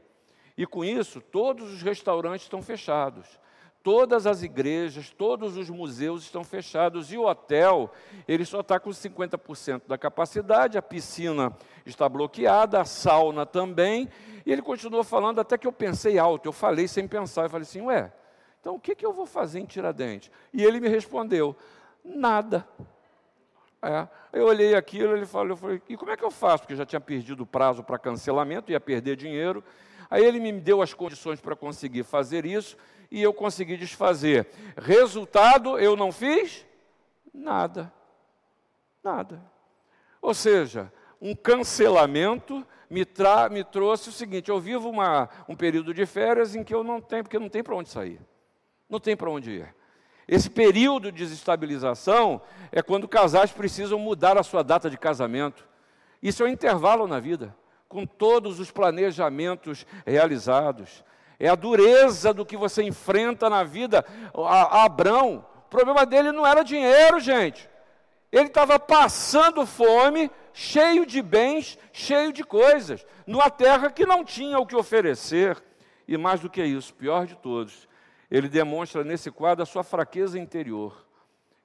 E 0.57 0.65
com 0.65 0.83
isso, 0.83 1.21
todos 1.21 1.71
os 1.71 1.81
restaurantes 1.83 2.43
estão 2.43 2.61
fechados. 2.61 3.39
Todas 3.83 4.27
as 4.27 4.43
igrejas, 4.43 5.11
todos 5.11 5.55
os 5.55 5.69
museus 5.69 6.23
estão 6.23 6.43
fechados 6.43 7.13
e 7.13 7.17
o 7.17 7.25
hotel, 7.25 7.89
ele 8.27 8.43
só 8.43 8.59
está 8.59 8.79
com 8.79 8.89
50% 8.89 9.83
da 9.87 9.97
capacidade, 9.97 10.77
a 10.77 10.81
piscina 10.81 11.55
está 11.85 12.09
bloqueada, 12.09 12.81
a 12.81 12.85
sauna 12.85 13.45
também. 13.45 14.09
E 14.45 14.51
ele 14.51 14.61
continuou 14.61 15.03
falando 15.03 15.39
até 15.39 15.57
que 15.57 15.67
eu 15.67 15.71
pensei 15.71 16.17
alto, 16.17 16.49
eu 16.49 16.51
falei 16.51 16.87
sem 16.87 17.07
pensar, 17.07 17.43
eu 17.43 17.49
falei 17.49 17.63
assim, 17.63 17.81
ué, 17.81 18.11
então 18.59 18.75
o 18.75 18.79
que, 18.79 18.93
que 18.93 19.05
eu 19.05 19.13
vou 19.13 19.25
fazer 19.25 19.59
em 19.59 19.65
Tiradentes? 19.65 20.29
E 20.51 20.63
ele 20.63 20.81
me 20.81 20.89
respondeu, 20.89 21.55
nada. 22.03 22.67
É. 23.81 24.07
Eu 24.33 24.47
olhei 24.47 24.75
aquilo, 24.75 25.15
ele 25.15 25.25
falou, 25.25 25.49
eu 25.49 25.55
falei, 25.55 25.81
e 25.87 25.95
como 25.95 26.11
é 26.11 26.17
que 26.17 26.25
eu 26.25 26.31
faço? 26.31 26.63
Porque 26.63 26.75
já 26.75 26.85
tinha 26.85 26.99
perdido 26.99 27.43
o 27.43 27.45
prazo 27.45 27.83
para 27.83 27.97
cancelamento, 27.97 28.71
ia 28.71 28.79
perder 28.81 29.15
dinheiro. 29.15 29.63
Aí 30.09 30.23
ele 30.23 30.39
me 30.39 30.51
deu 30.53 30.81
as 30.81 30.93
condições 30.93 31.41
para 31.41 31.55
conseguir 31.55 32.03
fazer 32.03 32.45
isso 32.45 32.77
e 33.11 33.21
eu 33.21 33.33
consegui 33.33 33.77
desfazer. 33.77 34.47
Resultado, 34.77 35.77
eu 35.77 35.95
não 35.95 36.11
fiz 36.11 36.65
nada. 37.33 37.91
Nada. 39.03 39.41
Ou 40.21 40.33
seja, 40.33 40.91
um 41.21 41.35
cancelamento 41.35 42.65
me, 42.89 43.05
me 43.51 43.63
trouxe 43.63 44.09
o 44.09 44.11
seguinte: 44.11 44.49
eu 44.49 44.59
vivo 44.59 44.89
uma, 44.89 45.29
um 45.47 45.55
período 45.55 45.93
de 45.93 46.05
férias 46.05 46.55
em 46.55 46.63
que 46.63 46.73
eu 46.73 46.83
não 46.83 47.01
tenho, 47.01 47.23
porque 47.23 47.39
não 47.39 47.49
tem 47.49 47.63
para 47.63 47.75
onde 47.75 47.89
sair, 47.89 48.19
não 48.89 48.99
tem 48.99 49.15
para 49.15 49.29
onde 49.29 49.51
ir. 49.51 49.75
Esse 50.27 50.49
período 50.49 51.09
de 51.09 51.19
desestabilização 51.19 52.41
é 52.69 52.81
quando 52.81 53.07
casais 53.07 53.51
precisam 53.51 53.97
mudar 53.97 54.37
a 54.37 54.43
sua 54.43 54.61
data 54.61 54.89
de 54.89 54.97
casamento. 54.97 55.65
Isso 56.21 56.43
é 56.43 56.45
um 56.45 56.49
intervalo 56.49 57.07
na 57.07 57.19
vida, 57.19 57.55
com 57.87 58.05
todos 58.05 58.59
os 58.59 58.71
planejamentos 58.71 59.85
realizados. 60.05 61.03
É 61.39 61.47
a 61.49 61.55
dureza 61.55 62.33
do 62.33 62.45
que 62.45 62.57
você 62.57 62.83
enfrenta 62.83 63.49
na 63.49 63.63
vida. 63.63 64.05
A 64.33 64.83
Abrão, 64.83 65.45
O 65.65 65.69
problema 65.69 66.05
dele 66.05 66.31
não 66.31 66.47
era 66.47 66.63
dinheiro, 66.63 67.19
gente. 67.19 67.69
Ele 68.31 68.47
estava 68.47 68.79
passando 68.79 69.65
fome, 69.65 70.31
cheio 70.53 71.05
de 71.05 71.21
bens, 71.21 71.77
cheio 71.91 72.31
de 72.31 72.43
coisas, 72.43 73.05
numa 73.25 73.49
terra 73.49 73.91
que 73.91 74.05
não 74.05 74.23
tinha 74.23 74.59
o 74.59 74.65
que 74.65 74.75
oferecer. 74.75 75.61
E 76.07 76.17
mais 76.17 76.39
do 76.39 76.49
que 76.49 76.63
isso, 76.63 76.93
pior 76.93 77.25
de 77.25 77.35
todos, 77.35 77.87
ele 78.31 78.47
demonstra 78.47 79.03
nesse 79.03 79.29
quadro 79.29 79.63
a 79.63 79.65
sua 79.65 79.83
fraqueza 79.83 80.39
interior, 80.39 81.05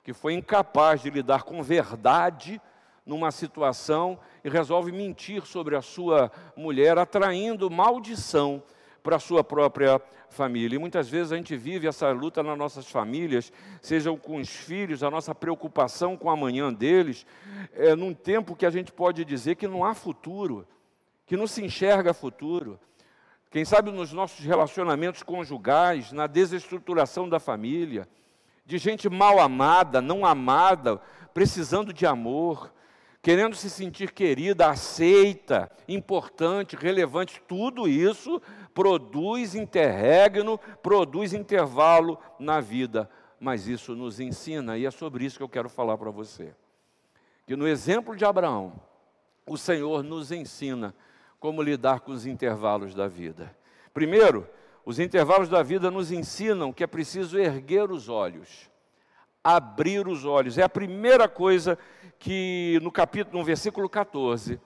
que 0.02 0.12
foi 0.12 0.34
incapaz 0.34 1.00
de 1.00 1.10
lidar 1.10 1.44
com 1.44 1.62
verdade 1.62 2.60
numa 3.04 3.30
situação 3.30 4.18
e 4.44 4.48
resolve 4.48 4.92
mentir 4.92 5.44
sobre 5.44 5.76
a 5.76 5.82
sua 5.82 6.30
mulher, 6.56 6.98
atraindo 6.98 7.70
maldição 7.70 8.62
para 9.02 9.16
a 9.16 9.20
sua 9.20 9.42
própria 9.42 10.00
família. 10.28 10.76
E 10.76 10.78
muitas 10.78 11.08
vezes 11.08 11.32
a 11.32 11.36
gente 11.36 11.56
vive 11.56 11.86
essa 11.86 12.10
luta 12.10 12.42
nas 12.42 12.56
nossas 12.56 12.88
famílias, 12.88 13.52
sejam 13.80 14.16
com 14.16 14.36
os 14.36 14.48
filhos, 14.48 15.02
a 15.02 15.10
nossa 15.10 15.34
preocupação 15.34 16.16
com 16.16 16.28
o 16.28 16.30
amanhã 16.30 16.72
deles, 16.72 17.26
é, 17.74 17.94
num 17.94 18.14
tempo 18.14 18.56
que 18.56 18.64
a 18.64 18.70
gente 18.70 18.92
pode 18.92 19.24
dizer 19.24 19.56
que 19.56 19.66
não 19.66 19.84
há 19.84 19.94
futuro, 19.94 20.66
que 21.26 21.36
não 21.36 21.46
se 21.46 21.64
enxerga 21.64 22.14
futuro. 22.14 22.78
Quem 23.50 23.64
sabe 23.64 23.90
nos 23.90 24.12
nossos 24.12 24.44
relacionamentos 24.44 25.22
conjugais, 25.22 26.10
na 26.12 26.26
desestruturação 26.26 27.28
da 27.28 27.38
família, 27.38 28.08
de 28.64 28.78
gente 28.78 29.10
mal 29.10 29.38
amada, 29.38 30.00
não 30.00 30.24
amada, 30.24 31.00
precisando 31.34 31.92
de 31.92 32.06
amor, 32.06 32.72
querendo 33.22 33.54
se 33.54 33.70
sentir 33.70 34.10
querida, 34.10 34.68
aceita, 34.68 35.70
importante, 35.86 36.74
relevante, 36.74 37.40
tudo 37.46 37.88
isso 37.88 38.42
produz 38.74 39.54
interregno, 39.54 40.58
produz 40.82 41.32
intervalo 41.32 42.18
na 42.38 42.60
vida. 42.60 43.08
Mas 43.38 43.68
isso 43.68 43.94
nos 43.94 44.18
ensina, 44.18 44.76
e 44.76 44.84
é 44.84 44.90
sobre 44.90 45.24
isso 45.24 45.36
que 45.36 45.42
eu 45.42 45.48
quero 45.48 45.68
falar 45.68 45.96
para 45.96 46.10
você. 46.10 46.52
Que 47.46 47.54
no 47.54 47.66
exemplo 47.66 48.16
de 48.16 48.24
Abraão, 48.24 48.72
o 49.46 49.56
Senhor 49.56 50.02
nos 50.02 50.32
ensina 50.32 50.94
como 51.38 51.62
lidar 51.62 52.00
com 52.00 52.12
os 52.12 52.26
intervalos 52.26 52.94
da 52.94 53.06
vida. 53.06 53.54
Primeiro, 53.94 54.48
os 54.84 54.98
intervalos 54.98 55.48
da 55.48 55.62
vida 55.62 55.90
nos 55.90 56.10
ensinam 56.10 56.72
que 56.72 56.82
é 56.82 56.86
preciso 56.86 57.38
erguer 57.38 57.90
os 57.90 58.08
olhos, 58.08 58.70
abrir 59.42 60.06
os 60.06 60.24
olhos. 60.24 60.58
É 60.58 60.62
a 60.62 60.68
primeira 60.68 61.28
coisa 61.28 61.78
que 62.18 62.78
no 62.82 62.92
capítulo, 62.92 63.38
no 63.38 63.44
versículo 63.44 63.88
14, 63.88 64.60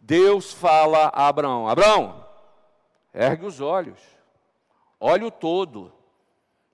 Deus 0.00 0.52
fala 0.52 1.10
a 1.14 1.28
Abraão: 1.28 1.68
Abraão, 1.68 2.24
ergue 3.14 3.46
os 3.46 3.60
olhos, 3.60 4.00
olhe 4.98 5.24
o 5.24 5.30
todo. 5.30 5.92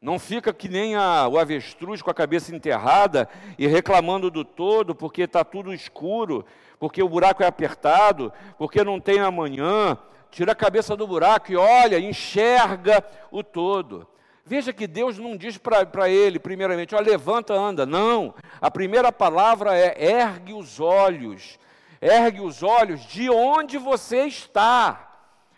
Não 0.00 0.18
fica 0.18 0.52
que 0.52 0.68
nem 0.68 0.94
a, 0.94 1.26
o 1.26 1.38
avestruz 1.38 2.02
com 2.02 2.10
a 2.10 2.14
cabeça 2.14 2.54
enterrada 2.54 3.26
e 3.58 3.66
reclamando 3.66 4.30
do 4.30 4.44
todo, 4.44 4.94
porque 4.94 5.22
está 5.22 5.42
tudo 5.42 5.72
escuro, 5.72 6.44
porque 6.78 7.02
o 7.02 7.08
buraco 7.08 7.42
é 7.42 7.46
apertado, 7.46 8.30
porque 8.58 8.84
não 8.84 9.00
tem 9.00 9.20
amanhã. 9.20 9.96
Tira 10.30 10.52
a 10.52 10.54
cabeça 10.54 10.94
do 10.94 11.06
buraco 11.06 11.50
e 11.50 11.56
olha, 11.56 11.98
enxerga 11.98 13.02
o 13.30 13.42
todo. 13.42 14.06
Veja 14.46 14.72
que 14.72 14.86
Deus 14.86 15.18
não 15.18 15.36
diz 15.36 15.56
para 15.56 16.08
ele, 16.08 16.38
primeiramente, 16.38 16.94
ó, 16.94 17.00
levanta, 17.00 17.54
anda. 17.54 17.86
Não. 17.86 18.34
A 18.60 18.70
primeira 18.70 19.10
palavra 19.10 19.76
é 19.76 19.94
ergue 20.04 20.52
os 20.52 20.78
olhos. 20.80 21.58
Ergue 22.00 22.42
os 22.42 22.62
olhos 22.62 23.00
de 23.06 23.30
onde 23.30 23.78
você 23.78 24.26
está. 24.26 25.12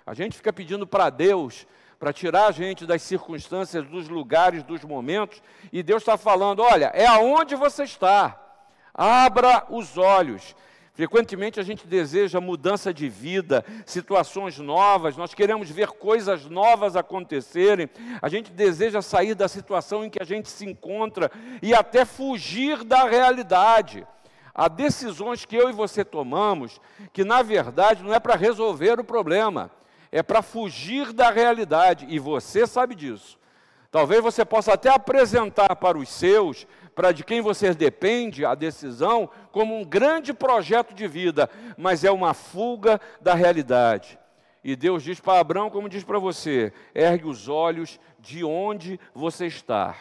A 0.07 0.15
gente 0.15 0.37
fica 0.37 0.53
pedindo 0.53 0.87
para 0.87 1.11
Deus 1.11 1.67
para 1.99 2.13
tirar 2.13 2.47
a 2.47 2.53
gente 2.53 2.87
das 2.87 3.03
circunstâncias, 3.03 3.87
dos 3.89 4.09
lugares, 4.09 4.63
dos 4.63 4.85
momentos, 4.85 5.43
e 5.73 5.83
Deus 5.83 6.03
está 6.03 6.17
falando: 6.17 6.63
olha, 6.63 6.93
é 6.95 7.07
aonde 7.07 7.57
você 7.57 7.85
está. 7.85 8.41
Abra 8.95 9.67
os 9.69 9.99
olhos. 9.99 10.55
Frequentemente 10.97 11.61
a 11.61 11.63
gente 11.63 11.87
deseja 11.87 12.41
mudança 12.41 12.93
de 12.93 13.07
vida, 13.07 13.63
situações 13.85 14.59
novas, 14.59 15.15
nós 15.15 15.35
queremos 15.35 15.71
ver 15.71 15.89
coisas 15.89 16.47
novas 16.47 16.97
acontecerem, 16.97 17.91
a 18.23 18.31
gente 18.31 18.51
deseja 18.51 19.03
sair 19.03 19.35
da 19.35 19.47
situação 19.47 20.03
em 20.03 20.09
que 20.09 20.23
a 20.23 20.25
gente 20.25 20.49
se 20.49 20.65
encontra 20.65 21.31
e 21.61 21.75
até 21.75 22.07
fugir 22.07 22.83
da 22.83 23.05
realidade. 23.05 24.07
Há 24.55 24.69
decisões 24.69 25.45
que 25.45 25.55
eu 25.55 25.69
e 25.69 25.73
você 25.75 26.03
tomamos 26.03 26.81
que, 27.13 27.25
na 27.25 27.43
verdade, 27.43 28.03
não 28.03 28.15
é 28.15 28.19
para 28.19 28.35
resolver 28.35 28.99
o 28.99 29.05
problema, 29.05 29.71
é 30.11 30.23
para 30.23 30.41
fugir 30.41 31.13
da 31.13 31.31
realidade, 31.31 32.07
e 32.09 32.19
você 32.19 32.67
sabe 32.67 32.95
disso. 32.95 33.39
Talvez 33.91 34.23
você 34.23 34.47
possa 34.47 34.73
até 34.73 34.89
apresentar 34.89 35.77
para 35.77 35.99
os 35.99 36.09
seus, 36.09 36.67
para 36.97 37.13
de 37.13 37.23
quem 37.23 37.43
você 37.43 37.75
depende, 37.75 38.43
a 38.47 38.55
decisão, 38.55 39.29
como 39.53 39.79
um 39.79 39.85
grande 39.85 40.33
projeto 40.33 40.95
de 40.95 41.07
vida, 41.07 41.51
mas 41.77 42.05
é 42.05 42.11
uma 42.11 42.33
fuga 42.33 42.99
da 43.21 43.35
realidade. 43.35 44.19
E 44.65 44.75
Deus 44.75 45.03
diz 45.03 45.21
para 45.21 45.39
Abraão, 45.39 45.69
como 45.69 45.91
diz 45.91 46.03
para 46.03 46.19
você: 46.19 46.73
ergue 46.95 47.29
os 47.29 47.49
olhos 47.49 48.01
de 48.19 48.43
onde 48.43 48.99
você 49.15 49.47
está. 49.47 49.95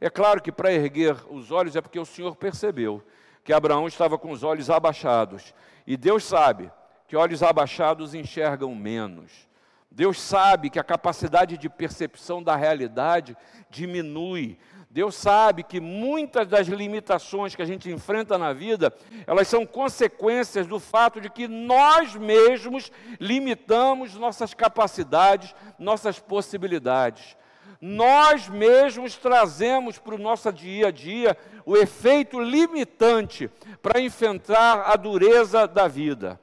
É 0.00 0.08
claro 0.08 0.40
que 0.40 0.52
para 0.52 0.72
erguer 0.72 1.16
os 1.28 1.50
olhos 1.50 1.74
é 1.74 1.80
porque 1.80 1.98
o 1.98 2.06
Senhor 2.06 2.36
percebeu 2.36 3.02
que 3.42 3.52
Abraão 3.52 3.88
estava 3.88 4.16
com 4.16 4.30
os 4.30 4.44
olhos 4.44 4.70
abaixados. 4.70 5.52
E 5.84 5.96
Deus 5.96 6.22
sabe 6.22 6.70
que 7.08 7.16
olhos 7.16 7.42
abaixados 7.42 8.14
enxergam 8.14 8.72
menos. 8.72 9.48
Deus 9.90 10.20
sabe 10.20 10.70
que 10.70 10.78
a 10.78 10.84
capacidade 10.84 11.58
de 11.58 11.68
percepção 11.68 12.40
da 12.40 12.54
realidade 12.54 13.36
diminui. 13.68 14.58
Deus 14.96 15.14
sabe 15.14 15.62
que 15.62 15.78
muitas 15.78 16.48
das 16.48 16.68
limitações 16.68 17.54
que 17.54 17.60
a 17.60 17.66
gente 17.66 17.90
enfrenta 17.90 18.38
na 18.38 18.54
vida, 18.54 18.90
elas 19.26 19.46
são 19.46 19.66
consequências 19.66 20.66
do 20.66 20.80
fato 20.80 21.20
de 21.20 21.28
que 21.28 21.46
nós 21.46 22.14
mesmos 22.14 22.90
limitamos 23.20 24.14
nossas 24.14 24.54
capacidades, 24.54 25.54
nossas 25.78 26.18
possibilidades. 26.18 27.36
Nós 27.78 28.48
mesmos 28.48 29.16
trazemos 29.16 29.98
para 29.98 30.14
o 30.14 30.18
nosso 30.18 30.50
dia 30.50 30.86
a 30.86 30.90
dia 30.90 31.36
o 31.66 31.76
efeito 31.76 32.40
limitante 32.40 33.50
para 33.82 34.00
enfrentar 34.00 34.90
a 34.90 34.96
dureza 34.96 35.68
da 35.68 35.86
vida. 35.86 36.40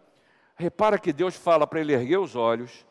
Repara 0.55 1.00
que 1.00 1.12
Deus 1.12 1.36
fala 1.36 1.65
para 1.65 1.79
ele 1.79 1.93
erguer 1.93 2.19
os 2.19 2.36
olhos, 2.36 2.86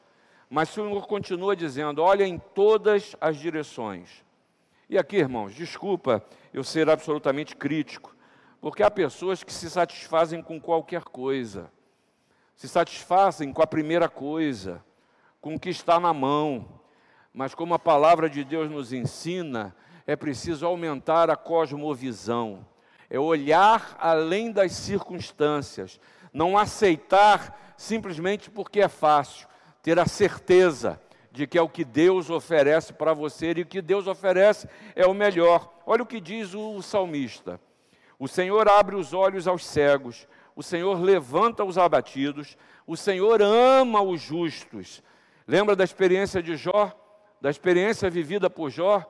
mas 0.50 0.70
o 0.70 0.72
Senhor 0.72 1.06
continua 1.06 1.54
dizendo: 1.54 2.02
olha 2.02 2.26
em 2.26 2.36
todas 2.52 3.14
as 3.20 3.36
direções. 3.36 4.21
E 4.92 4.98
aqui, 4.98 5.16
irmãos, 5.16 5.54
desculpa 5.54 6.22
eu 6.52 6.62
ser 6.62 6.90
absolutamente 6.90 7.56
crítico, 7.56 8.14
porque 8.60 8.82
há 8.82 8.90
pessoas 8.90 9.42
que 9.42 9.50
se 9.50 9.70
satisfazem 9.70 10.42
com 10.42 10.60
qualquer 10.60 11.04
coisa, 11.04 11.72
se 12.54 12.68
satisfazem 12.68 13.54
com 13.54 13.62
a 13.62 13.66
primeira 13.66 14.06
coisa, 14.06 14.84
com 15.40 15.54
o 15.54 15.58
que 15.58 15.70
está 15.70 15.98
na 15.98 16.12
mão, 16.12 16.78
mas 17.32 17.54
como 17.54 17.72
a 17.72 17.78
palavra 17.78 18.28
de 18.28 18.44
Deus 18.44 18.70
nos 18.70 18.92
ensina, 18.92 19.74
é 20.06 20.14
preciso 20.14 20.66
aumentar 20.66 21.30
a 21.30 21.36
cosmovisão, 21.36 22.62
é 23.08 23.18
olhar 23.18 23.96
além 23.98 24.52
das 24.52 24.72
circunstâncias, 24.72 25.98
não 26.34 26.58
aceitar 26.58 27.74
simplesmente 27.78 28.50
porque 28.50 28.82
é 28.82 28.88
fácil, 28.88 29.48
ter 29.80 29.98
a 29.98 30.04
certeza 30.04 31.00
de 31.32 31.46
que 31.46 31.56
é 31.56 31.62
o 31.62 31.68
que 31.68 31.84
Deus 31.84 32.28
oferece 32.28 32.92
para 32.92 33.14
você 33.14 33.54
e 33.56 33.62
o 33.62 33.66
que 33.66 33.80
Deus 33.80 34.06
oferece 34.06 34.68
é 34.94 35.06
o 35.06 35.14
melhor. 35.14 35.72
Olha 35.86 36.02
o 36.02 36.06
que 36.06 36.20
diz 36.20 36.54
o 36.54 36.82
salmista: 36.82 37.58
O 38.18 38.28
Senhor 38.28 38.68
abre 38.68 38.94
os 38.94 39.14
olhos 39.14 39.48
aos 39.48 39.64
cegos, 39.64 40.28
o 40.54 40.62
Senhor 40.62 41.00
levanta 41.00 41.64
os 41.64 41.78
abatidos, 41.78 42.56
o 42.86 42.96
Senhor 42.96 43.40
ama 43.40 44.02
os 44.02 44.20
justos. 44.20 45.02
Lembra 45.48 45.74
da 45.74 45.82
experiência 45.82 46.42
de 46.42 46.54
Jó? 46.54 46.92
Da 47.40 47.50
experiência 47.50 48.10
vivida 48.10 48.50
por 48.50 48.70
Jó? 48.70 49.02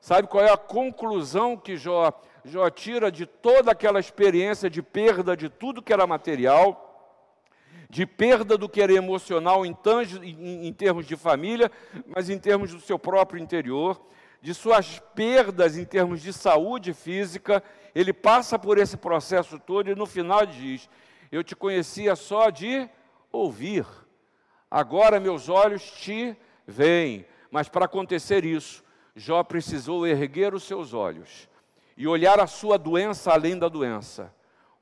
Sabe 0.00 0.28
qual 0.28 0.44
é 0.44 0.52
a 0.52 0.56
conclusão 0.56 1.56
que 1.56 1.76
Jó, 1.76 2.12
Jó 2.44 2.68
tira 2.70 3.10
de 3.10 3.24
toda 3.24 3.72
aquela 3.72 3.98
experiência 3.98 4.68
de 4.68 4.82
perda 4.82 5.36
de 5.36 5.48
tudo 5.48 5.82
que 5.82 5.92
era 5.92 6.06
material? 6.06 6.89
De 7.90 8.06
perda 8.06 8.56
do 8.56 8.68
que 8.68 8.80
era 8.80 8.92
emocional 8.92 9.66
em, 9.66 9.76
em, 10.22 10.68
em 10.68 10.72
termos 10.72 11.04
de 11.04 11.16
família, 11.16 11.70
mas 12.06 12.30
em 12.30 12.38
termos 12.38 12.72
do 12.72 12.80
seu 12.80 12.96
próprio 12.96 13.42
interior, 13.42 14.00
de 14.40 14.54
suas 14.54 15.00
perdas 15.12 15.76
em 15.76 15.84
termos 15.84 16.22
de 16.22 16.32
saúde 16.32 16.94
física, 16.94 17.62
ele 17.92 18.12
passa 18.12 18.56
por 18.56 18.78
esse 18.78 18.96
processo 18.96 19.58
todo 19.58 19.90
e 19.90 19.96
no 19.96 20.06
final 20.06 20.46
diz: 20.46 20.88
Eu 21.32 21.42
te 21.42 21.56
conhecia 21.56 22.14
só 22.14 22.48
de 22.48 22.88
ouvir, 23.32 23.84
agora 24.70 25.18
meus 25.18 25.48
olhos 25.48 25.82
te 25.82 26.36
veem. 26.64 27.26
Mas 27.50 27.68
para 27.68 27.86
acontecer 27.86 28.44
isso, 28.44 28.84
Jó 29.16 29.42
precisou 29.42 30.06
erguer 30.06 30.54
os 30.54 30.62
seus 30.62 30.94
olhos 30.94 31.48
e 31.96 32.06
olhar 32.06 32.38
a 32.38 32.46
sua 32.46 32.78
doença 32.78 33.32
além 33.32 33.58
da 33.58 33.68
doença 33.68 34.32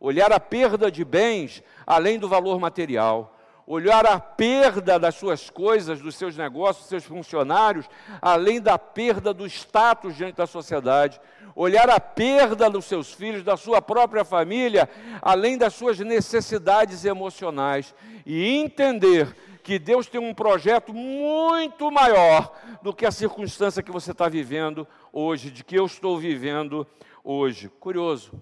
olhar 0.01 0.33
a 0.33 0.41
perda 0.41 0.91
de 0.91 1.05
bens 1.05 1.63
além 1.87 2.19
do 2.19 2.29
valor 2.29 2.61
material, 2.61 3.37
olhar 3.67 4.07
a 4.07 4.19
perda 4.19 4.99
das 4.99 5.15
suas 5.15 5.51
coisas, 5.51 6.01
dos 6.01 6.17
seus 6.17 6.37
negócios, 6.37 6.79
dos 6.79 6.89
seus 6.89 7.05
funcionários, 7.05 7.89
além 8.23 8.61
da 8.61 8.79
perda 8.79 9.35
do 9.35 9.47
status 9.47 10.17
diante 10.17 10.37
da 10.37 10.47
sociedade, 10.47 11.21
olhar 11.55 11.91
a 11.91 12.01
perda 12.01 12.71
dos 12.71 12.87
seus 12.87 13.13
filhos, 13.13 13.43
da 13.43 13.57
sua 13.57 13.83
própria 13.83 14.25
família, 14.25 14.89
além 15.21 15.59
das 15.59 15.75
suas 15.75 15.99
necessidades 15.99 17.05
emocionais, 17.05 17.95
e 18.25 18.57
entender 18.57 19.37
que 19.63 19.79
Deus 19.79 20.07
tem 20.07 20.19
um 20.21 20.33
projeto 20.33 20.95
muito 20.95 21.91
maior 21.91 22.55
do 22.81 22.95
que 22.95 23.05
a 23.05 23.11
circunstância 23.11 23.83
que 23.83 23.93
você 23.93 24.13
está 24.13 24.27
vivendo 24.29 24.89
hoje, 25.13 25.51
de 25.51 25.63
que 25.63 25.79
eu 25.79 25.85
estou 25.85 26.17
vivendo 26.17 26.87
hoje. 27.23 27.69
Curioso 27.81 28.33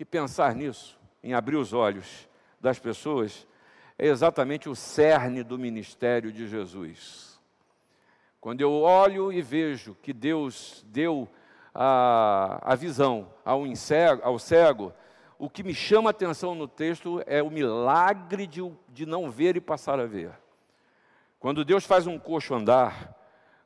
que 0.00 0.04
pensar 0.06 0.54
nisso, 0.54 0.98
em 1.22 1.34
abrir 1.34 1.56
os 1.56 1.74
olhos 1.74 2.26
das 2.58 2.78
pessoas, 2.78 3.46
é 3.98 4.06
exatamente 4.06 4.66
o 4.66 4.74
cerne 4.74 5.42
do 5.42 5.58
ministério 5.58 6.32
de 6.32 6.48
Jesus. 6.48 7.38
Quando 8.40 8.62
eu 8.62 8.72
olho 8.72 9.30
e 9.30 9.42
vejo 9.42 9.94
que 10.00 10.14
Deus 10.14 10.82
deu 10.88 11.28
a, 11.74 12.72
a 12.72 12.74
visão 12.74 13.30
ao, 13.44 13.64
ao 14.22 14.38
cego, 14.38 14.94
o 15.38 15.50
que 15.50 15.62
me 15.62 15.74
chama 15.74 16.08
a 16.08 16.12
atenção 16.12 16.54
no 16.54 16.66
texto 16.66 17.22
é 17.26 17.42
o 17.42 17.50
milagre 17.50 18.46
de, 18.46 18.62
de 18.88 19.04
não 19.04 19.30
ver 19.30 19.54
e 19.54 19.60
passar 19.60 20.00
a 20.00 20.06
ver. 20.06 20.32
Quando 21.38 21.62
Deus 21.62 21.84
faz 21.84 22.06
um 22.06 22.18
coxo 22.18 22.54
andar, 22.54 23.14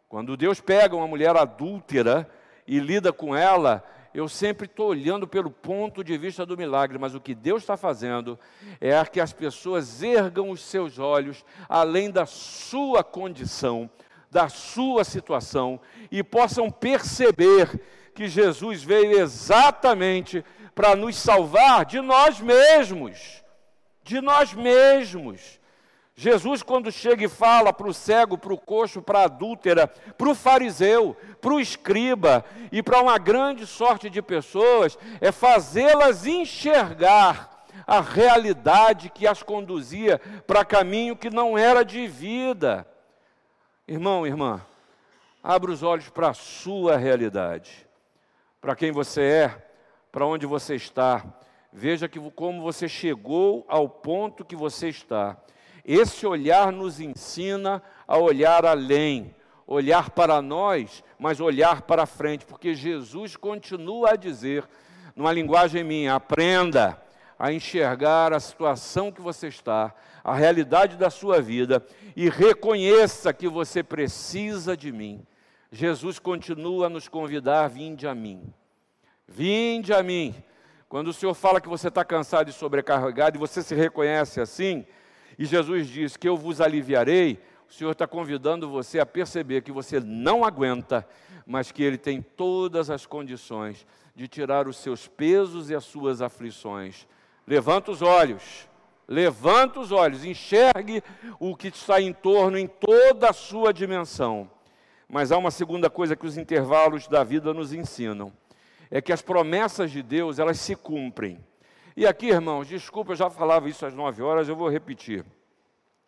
quando 0.09 0.37
Deus 0.37 0.61
pega 0.61 0.97
uma 0.97 1.07
mulher 1.07 1.37
adúltera 1.37 2.29
e 2.67 2.81
lida 2.81 3.13
com 3.13 3.37
ela, 3.37 3.85
eu 4.15 4.29
sempre 4.29 4.67
estou 4.67 4.91
olhando 4.91 5.27
pelo 5.27 5.51
ponto 5.51 6.05
de 6.05 6.17
vista 6.17 6.47
do 6.47 6.57
milagre, 6.57 6.97
mas 6.99 7.17
o 7.17 7.21
que 7.21 7.35
Deus 7.35 7.63
está 7.63 7.77
fazendo 7.77 8.39
é 8.81 9.05
que 9.05 9.21
as 9.21 9.33
pessoas 9.33 10.05
ergam 10.05 10.51
os 10.51 10.61
seus 10.61 11.01
olhos 11.01 11.45
além 11.69 12.13
da 12.13 12.25
sua 12.25 13.03
condição, 13.03 13.91
da 14.31 14.49
sua 14.49 15.03
situação, 15.03 15.81
e 16.13 16.23
possam 16.23 16.71
perceber 16.71 17.81
que 18.15 18.29
Jesus 18.29 18.85
veio 18.85 19.19
exatamente 19.19 20.45
para 20.77 20.95
nos 20.95 21.17
salvar 21.17 21.85
de 21.85 22.01
nós 22.01 22.41
mesmos, 22.41 23.43
de 24.05 24.21
nós 24.21 24.55
mesmos. 24.55 25.59
Jesus, 26.17 26.63
quando 26.63 26.93
chega 26.93 27.25
e 27.25 27.29
fala 27.29 27.73
para 27.73 27.89
o 27.89 27.95
cego, 27.95 28.39
para 28.39 28.55
o 28.55 28.59
coxo, 28.59 29.03
para 29.03 29.21
a 29.21 29.25
adúltera, 29.25 29.89
para 29.89 30.29
o 30.29 30.35
fariseu, 30.35 31.17
para 31.41 31.53
o 31.53 31.61
escriba 31.61 32.45
e 32.71 32.83
para 32.83 33.03
uma 33.03 33.19
grande 33.19 33.67
sorte 33.67 34.09
de 34.09 34.23
pessoas, 34.23 34.97
é 35.21 35.33
fazê-las 35.33 36.25
enxergar 36.25 37.67
a 37.85 38.01
realidade 38.01 39.11
que 39.11 39.27
as 39.27 39.43
conduzia 39.43 40.21
para 40.47 40.65
caminho 40.65 41.17
que 41.17 41.31
não 41.31 41.59
era 41.59 41.85
de 41.85 42.07
vida. 42.07 42.87
Irmão, 43.87 44.25
irmã, 44.25 44.65
abra 45.43 45.73
os 45.73 45.83
olhos 45.83 46.09
para 46.09 46.29
a 46.31 46.35
sua 46.35 46.97
realidade, 46.97 47.89
para 48.61 48.77
quem 48.77 48.93
você 48.93 49.21
é, 49.21 49.69
para 50.13 50.25
onde 50.25 50.47
você 50.47 50.77
está. 50.77 51.25
Veja 51.73 52.09
que 52.09 52.21
como 52.31 52.63
você 52.63 52.89
chegou 52.89 53.67
ao 53.69 53.89
ponto 53.89 54.45
que 54.45 54.55
você 54.55 54.89
está 54.89 55.37
esse 55.85 56.27
olhar 56.27 56.73
nos 56.73 57.01
ensina 57.01 57.83
a 58.07 58.17
olhar 58.17 58.65
além, 58.65 59.35
olhar 59.67 60.11
para 60.11 60.41
nós, 60.41 61.05
mas 61.19 61.41
olhar 61.41 61.83
para 61.83 62.07
frente, 62.07 62.47
porque 62.47 62.75
Jesus 62.75 63.37
continua 63.37 64.13
a 64.13 64.17
dizer, 64.17 64.67
numa 65.15 65.33
linguagem 65.33 65.85
minha, 65.85 66.15
aprenda 66.15 67.01
a 67.39 67.53
enxergar 67.53 68.33
a 68.33 68.41
situação 68.41 69.13
que 69.13 69.21
você 69.21 69.49
está, 69.49 69.95
a 70.23 70.35
realidade 70.35 70.97
da 70.97 71.11
sua 71.11 71.43
vida 71.43 71.85
e 72.17 72.29
reconheça 72.29 73.33
que 73.33 73.49
você 73.49 73.83
precisa 73.83 74.77
de 74.77 74.91
mim. 74.91 75.27
Jesus 75.71 76.19
continua 76.19 76.87
a 76.87 76.91
nos 76.91 77.09
convidar, 77.09 77.69
vinde 77.69 78.07
a 78.07 78.15
mim. 78.15 78.55
Vinde 79.27 79.93
a 79.93 80.03
mim. 80.03 80.35
Quando 80.89 81.09
o 81.09 81.13
Senhor 81.13 81.35
fala 81.35 81.61
que 81.61 81.69
você 81.69 81.89
está 81.89 82.05
cansado 82.05 82.49
e 82.49 82.53
sobrecarregado 82.53 83.37
e 83.37 83.41
você 83.41 83.63
se 83.63 83.75
reconhece 83.75 84.41
assim, 84.41 84.87
e 85.39 85.45
Jesus 85.45 85.89
diz 85.89 86.17
que 86.17 86.29
eu 86.29 86.37
vos 86.37 86.61
aliviarei, 86.61 87.41
o 87.69 87.73
Senhor 87.73 87.91
está 87.91 88.07
convidando 88.07 88.69
você 88.69 89.01
a 89.01 89.07
perceber 89.07 89.63
que 89.63 89.73
você 89.73 89.99
não 90.01 90.45
aguenta, 90.45 91.07
mas 91.47 91.73
que 91.73 91.83
Ele 91.83 91.99
tem 91.99 92.23
todas 92.23 92.91
as 92.91 93.07
condições 93.07 93.87
de 94.15 94.29
tirar 94.29 94.69
os 94.69 94.77
seus 94.77 95.09
pesos 95.09 95.71
e 95.71 95.75
as 95.75 95.85
suas 95.85 96.23
aflições. 96.23 97.07
Levanta 97.47 97.91
os 97.91 98.01
olhos, 98.01 98.69
levanta 99.09 99.81
os 99.81 99.91
olhos, 99.93 100.25
enxergue 100.25 101.03
o 101.39 101.57
que 101.57 101.69
está 101.69 102.01
em 102.01 102.13
torno 102.13 102.57
em 102.57 102.67
toda 102.67 103.31
a 103.31 103.33
sua 103.33 103.73
dimensão. 103.73 104.51
Mas 105.09 105.33
há 105.33 105.39
uma 105.39 105.51
segunda 105.51 105.91
coisa 105.91 106.17
que 106.17 106.27
os 106.27 106.39
intervalos 106.39 107.09
da 107.09 107.25
vida 107.25 107.53
nos 107.53 107.73
ensinam, 107.73 108.33
é 108.91 109.01
que 109.01 109.13
as 109.13 109.21
promessas 109.21 109.91
de 109.91 110.03
Deus, 110.03 110.39
elas 110.39 110.59
se 110.59 110.77
cumprem. 110.77 111.39
E 111.97 112.09
aqui, 112.09 112.27
irmãos, 112.27 112.67
desculpa, 112.67 113.13
eu 113.13 113.17
já 113.17 113.31
falava 113.31 113.69
isso 113.69 113.87
às 113.87 113.95
nove 113.95 114.21
horas, 114.21 114.49
eu 114.49 114.57
vou 114.57 114.69
repetir. 114.69 115.25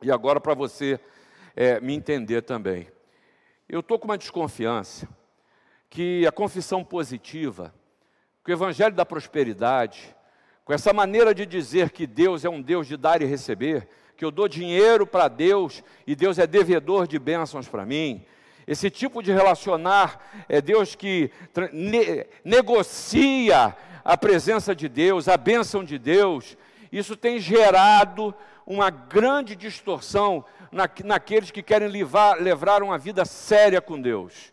E 0.02 0.10
agora 0.10 0.40
para 0.40 0.52
você 0.52 0.98
é, 1.54 1.80
me 1.80 1.94
entender 1.94 2.42
também. 2.42 2.88
Eu 3.68 3.80
estou 3.80 3.96
com 3.96 4.06
uma 4.06 4.18
desconfiança 4.18 5.08
que 5.88 6.26
a 6.26 6.32
confissão 6.32 6.82
positiva, 6.82 7.72
que 8.44 8.50
o 8.50 8.52
evangelho 8.52 8.96
da 8.96 9.06
prosperidade, 9.06 10.14
com 10.64 10.72
essa 10.72 10.92
maneira 10.92 11.32
de 11.32 11.46
dizer 11.46 11.90
que 11.90 12.04
Deus 12.04 12.44
é 12.44 12.50
um 12.50 12.60
Deus 12.60 12.88
de 12.88 12.96
dar 12.96 13.22
e 13.22 13.24
receber, 13.24 13.88
que 14.16 14.24
eu 14.24 14.32
dou 14.32 14.48
dinheiro 14.48 15.06
para 15.06 15.28
Deus 15.28 15.84
e 16.04 16.16
Deus 16.16 16.36
é 16.36 16.48
devedor 16.48 17.06
de 17.06 17.16
bênçãos 17.16 17.68
para 17.68 17.86
mim, 17.86 18.26
esse 18.66 18.90
tipo 18.90 19.22
de 19.22 19.32
relacionar 19.32 20.20
é 20.48 20.60
Deus 20.60 20.94
que 20.94 21.30
ne 21.72 22.26
negocia 22.44 23.76
a 24.04 24.16
presença 24.16 24.74
de 24.74 24.88
Deus, 24.88 25.28
a 25.28 25.36
bênção 25.36 25.84
de 25.84 25.98
Deus, 25.98 26.56
isso 26.90 27.16
tem 27.16 27.38
gerado 27.38 28.34
uma 28.66 28.90
grande 28.90 29.54
distorção 29.54 30.44
na, 30.72 30.88
naqueles 31.04 31.50
que 31.50 31.62
querem 31.62 31.88
levar, 31.88 32.40
levar 32.40 32.82
uma 32.82 32.98
vida 32.98 33.24
séria 33.24 33.80
com 33.80 34.00
Deus. 34.00 34.52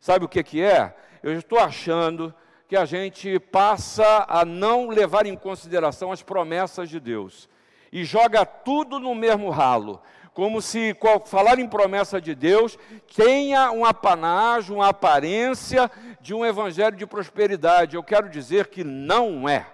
Sabe 0.00 0.24
o 0.24 0.28
que, 0.28 0.42
que 0.42 0.62
é? 0.62 0.94
Eu 1.22 1.32
estou 1.32 1.58
achando 1.58 2.34
que 2.68 2.76
a 2.76 2.84
gente 2.84 3.38
passa 3.38 4.26
a 4.28 4.44
não 4.44 4.88
levar 4.88 5.26
em 5.26 5.36
consideração 5.36 6.12
as 6.12 6.22
promessas 6.22 6.88
de 6.88 7.00
Deus 7.00 7.48
e 7.92 8.04
joga 8.04 8.44
tudo 8.44 8.98
no 8.98 9.14
mesmo 9.14 9.50
ralo 9.50 10.00
como 10.36 10.60
se 10.60 10.94
falar 11.24 11.58
em 11.58 11.66
promessa 11.66 12.20
de 12.20 12.34
Deus 12.34 12.78
tenha 13.16 13.72
um 13.72 13.86
apanágio, 13.86 14.74
uma 14.74 14.90
aparência 14.90 15.90
de 16.20 16.34
um 16.34 16.44
evangelho 16.44 16.94
de 16.94 17.06
prosperidade. 17.06 17.96
Eu 17.96 18.02
quero 18.02 18.28
dizer 18.28 18.66
que 18.66 18.84
não 18.84 19.48
é, 19.48 19.66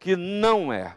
que 0.00 0.16
não 0.16 0.72
é. 0.72 0.96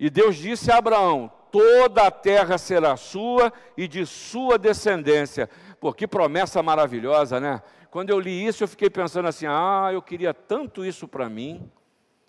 E 0.00 0.08
Deus 0.08 0.36
disse 0.36 0.72
a 0.72 0.78
Abraão: 0.78 1.30
toda 1.52 2.06
a 2.06 2.10
terra 2.10 2.56
será 2.56 2.96
sua 2.96 3.52
e 3.76 3.86
de 3.86 4.06
sua 4.06 4.56
descendência. 4.56 5.46
Pô, 5.78 5.92
que 5.92 6.06
promessa 6.06 6.62
maravilhosa, 6.62 7.38
né? 7.38 7.60
Quando 7.90 8.08
eu 8.08 8.18
li 8.18 8.46
isso, 8.46 8.64
eu 8.64 8.68
fiquei 8.68 8.88
pensando 8.88 9.28
assim: 9.28 9.44
ah, 9.46 9.90
eu 9.92 10.00
queria 10.00 10.32
tanto 10.32 10.82
isso 10.82 11.06
para 11.06 11.28
mim, 11.28 11.70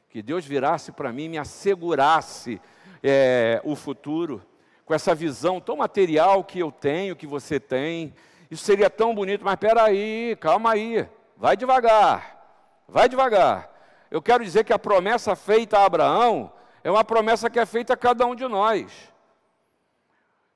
que 0.09 0.21
Deus 0.21 0.45
virasse 0.45 0.91
para 0.91 1.13
mim, 1.13 1.29
me 1.29 1.37
assegurasse 1.37 2.59
é, 3.01 3.61
o 3.63 3.77
futuro 3.77 4.45
com 4.85 4.93
essa 4.93 5.15
visão 5.15 5.59
tão 5.59 5.77
material 5.77 6.43
que 6.43 6.59
eu 6.59 6.71
tenho, 6.71 7.15
que 7.15 7.25
você 7.25 7.59
tem. 7.59 8.13
Isso 8.49 8.63
seria 8.63 8.89
tão 8.89 9.15
bonito, 9.15 9.43
mas 9.43 9.55
espera 9.55 9.83
aí, 9.83 10.37
calma 10.39 10.73
aí, 10.73 11.07
vai 11.35 11.57
devagar, 11.57 12.83
vai 12.87 13.09
devagar. 13.09 13.71
Eu 14.11 14.21
quero 14.21 14.43
dizer 14.43 14.63
que 14.63 14.71
a 14.71 14.79
promessa 14.79 15.35
feita 15.35 15.79
a 15.79 15.85
Abraão 15.85 16.53
é 16.83 16.91
uma 16.91 17.03
promessa 17.03 17.49
que 17.49 17.59
é 17.59 17.65
feita 17.65 17.93
a 17.93 17.97
cada 17.97 18.25
um 18.27 18.35
de 18.35 18.47
nós. 18.47 19.11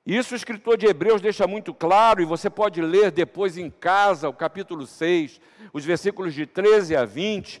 Isso 0.06 0.32
o 0.32 0.36
escritor 0.36 0.76
de 0.78 0.86
Hebreus 0.86 1.20
deixa 1.20 1.46
muito 1.46 1.74
claro, 1.74 2.22
e 2.22 2.24
você 2.24 2.48
pode 2.48 2.80
ler 2.80 3.10
depois 3.10 3.58
em 3.58 3.68
casa, 3.68 4.28
o 4.28 4.32
capítulo 4.32 4.86
6, 4.86 5.40
os 5.72 5.84
versículos 5.84 6.32
de 6.32 6.46
13 6.46 6.96
a 6.96 7.04
20, 7.04 7.60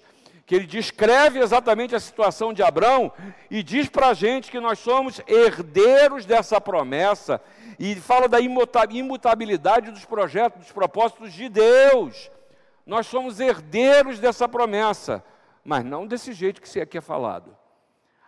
que 0.50 0.56
ele 0.56 0.66
descreve 0.66 1.38
exatamente 1.38 1.94
a 1.94 2.00
situação 2.00 2.52
de 2.52 2.60
Abraão 2.60 3.12
e 3.48 3.62
diz 3.62 3.88
para 3.88 4.08
a 4.08 4.14
gente 4.14 4.50
que 4.50 4.58
nós 4.58 4.80
somos 4.80 5.20
herdeiros 5.28 6.26
dessa 6.26 6.60
promessa 6.60 7.40
e 7.78 7.94
fala 7.94 8.26
da 8.26 8.40
imutabilidade 8.40 9.92
dos 9.92 10.04
projetos, 10.04 10.62
dos 10.62 10.72
propósitos 10.72 11.32
de 11.32 11.48
Deus. 11.48 12.32
Nós 12.84 13.06
somos 13.06 13.38
herdeiros 13.38 14.18
dessa 14.18 14.48
promessa, 14.48 15.24
mas 15.64 15.84
não 15.84 16.04
desse 16.04 16.32
jeito 16.32 16.60
que 16.60 16.80
aqui 16.80 16.98
é 16.98 17.00
falado. 17.00 17.56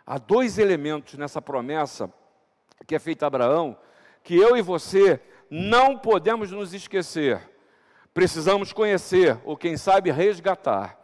Há 0.07 0.17
dois 0.17 0.59
elementos 0.59 1.15
nessa 1.15 1.43
promessa 1.43 2.09
que 2.87 2.95
é 2.95 3.01
feita 3.01 3.27
a 3.27 3.27
Abraão 3.27 3.77
que 4.23 4.37
eu 4.37 4.57
e 4.57 4.63
você 4.63 5.21
não 5.51 5.99
podemos 5.99 6.53
nos 6.53 6.73
esquecer. 6.73 7.51
Precisamos 8.15 8.73
conhecer, 8.73 9.41
ou 9.45 9.57
quem 9.57 9.77
sabe 9.77 10.13
resgatar. 10.13 11.02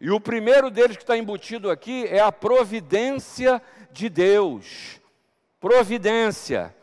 E 0.00 0.10
o 0.10 0.20
primeiro 0.20 0.70
deles 0.70 0.96
que 0.96 1.02
está 1.02 1.16
embutido 1.16 1.70
aqui 1.70 2.06
é 2.06 2.20
a 2.20 2.30
providência 2.30 3.60
de 3.90 4.08
Deus. 4.08 5.00
Providência. 5.60 6.74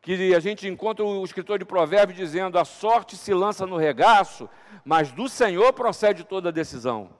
que 0.00 0.34
a 0.34 0.40
gente 0.40 0.66
encontra 0.68 1.04
o 1.04 1.24
escritor 1.24 1.58
de 1.58 1.64
Provérbios 1.64 2.16
dizendo: 2.16 2.58
a 2.58 2.64
sorte 2.64 3.16
se 3.16 3.34
lança 3.34 3.66
no 3.66 3.76
regaço, 3.76 4.48
mas 4.84 5.12
do 5.12 5.28
Senhor 5.28 5.72
procede 5.72 6.24
toda 6.24 6.48
a 6.48 6.52
decisão. 6.52 7.10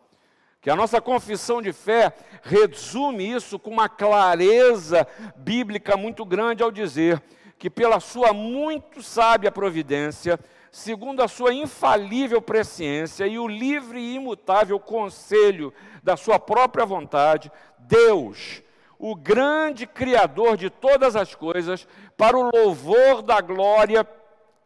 Que 0.62 0.70
a 0.70 0.76
nossa 0.76 1.00
confissão 1.00 1.60
de 1.60 1.72
fé 1.72 2.12
resume 2.42 3.30
isso 3.30 3.58
com 3.58 3.70
uma 3.70 3.88
clareza 3.88 5.06
bíblica 5.36 5.96
muito 5.96 6.24
grande 6.24 6.62
ao 6.62 6.72
dizer 6.72 7.22
que, 7.58 7.68
pela 7.68 8.00
sua 8.00 8.32
muito 8.32 9.02
sábia 9.02 9.52
providência, 9.52 10.40
segundo 10.76 11.22
a 11.22 11.28
sua 11.28 11.54
infalível 11.54 12.40
presciência 12.42 13.26
e 13.26 13.38
o 13.38 13.48
livre 13.48 13.98
e 13.98 14.16
imutável 14.16 14.78
conselho 14.78 15.72
da 16.02 16.18
sua 16.18 16.38
própria 16.38 16.84
vontade, 16.84 17.50
Deus, 17.78 18.62
o 18.98 19.14
grande 19.14 19.86
Criador 19.86 20.54
de 20.54 20.68
todas 20.68 21.16
as 21.16 21.34
coisas, 21.34 21.88
para 22.14 22.36
o 22.36 22.50
louvor 22.54 23.22
da 23.22 23.40
glória 23.40 24.06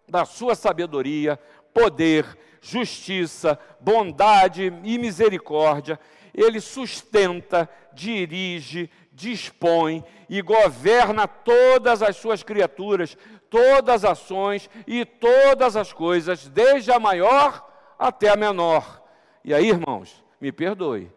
da 0.08 0.24
sua 0.24 0.56
sabedoria, 0.56 1.38
poder, 1.72 2.26
justiça, 2.60 3.56
bondade 3.80 4.64
e 4.82 4.98
misericórdia, 4.98 5.98
ele 6.34 6.60
sustenta, 6.60 7.70
dirige, 7.92 8.90
dispõe 9.12 10.04
e 10.28 10.42
governa 10.42 11.28
todas 11.28 12.02
as 12.02 12.16
suas 12.16 12.42
criaturas, 12.42 13.16
todas 13.50 14.04
as 14.04 14.12
ações 14.12 14.70
e 14.86 15.04
todas 15.04 15.76
as 15.76 15.92
coisas, 15.92 16.48
desde 16.48 16.92
a 16.92 17.00
maior 17.00 17.68
até 17.98 18.28
a 18.28 18.36
menor. 18.36 19.02
E 19.44 19.52
aí, 19.52 19.68
irmãos, 19.68 20.24
me 20.40 20.52
perdoe, 20.52 21.12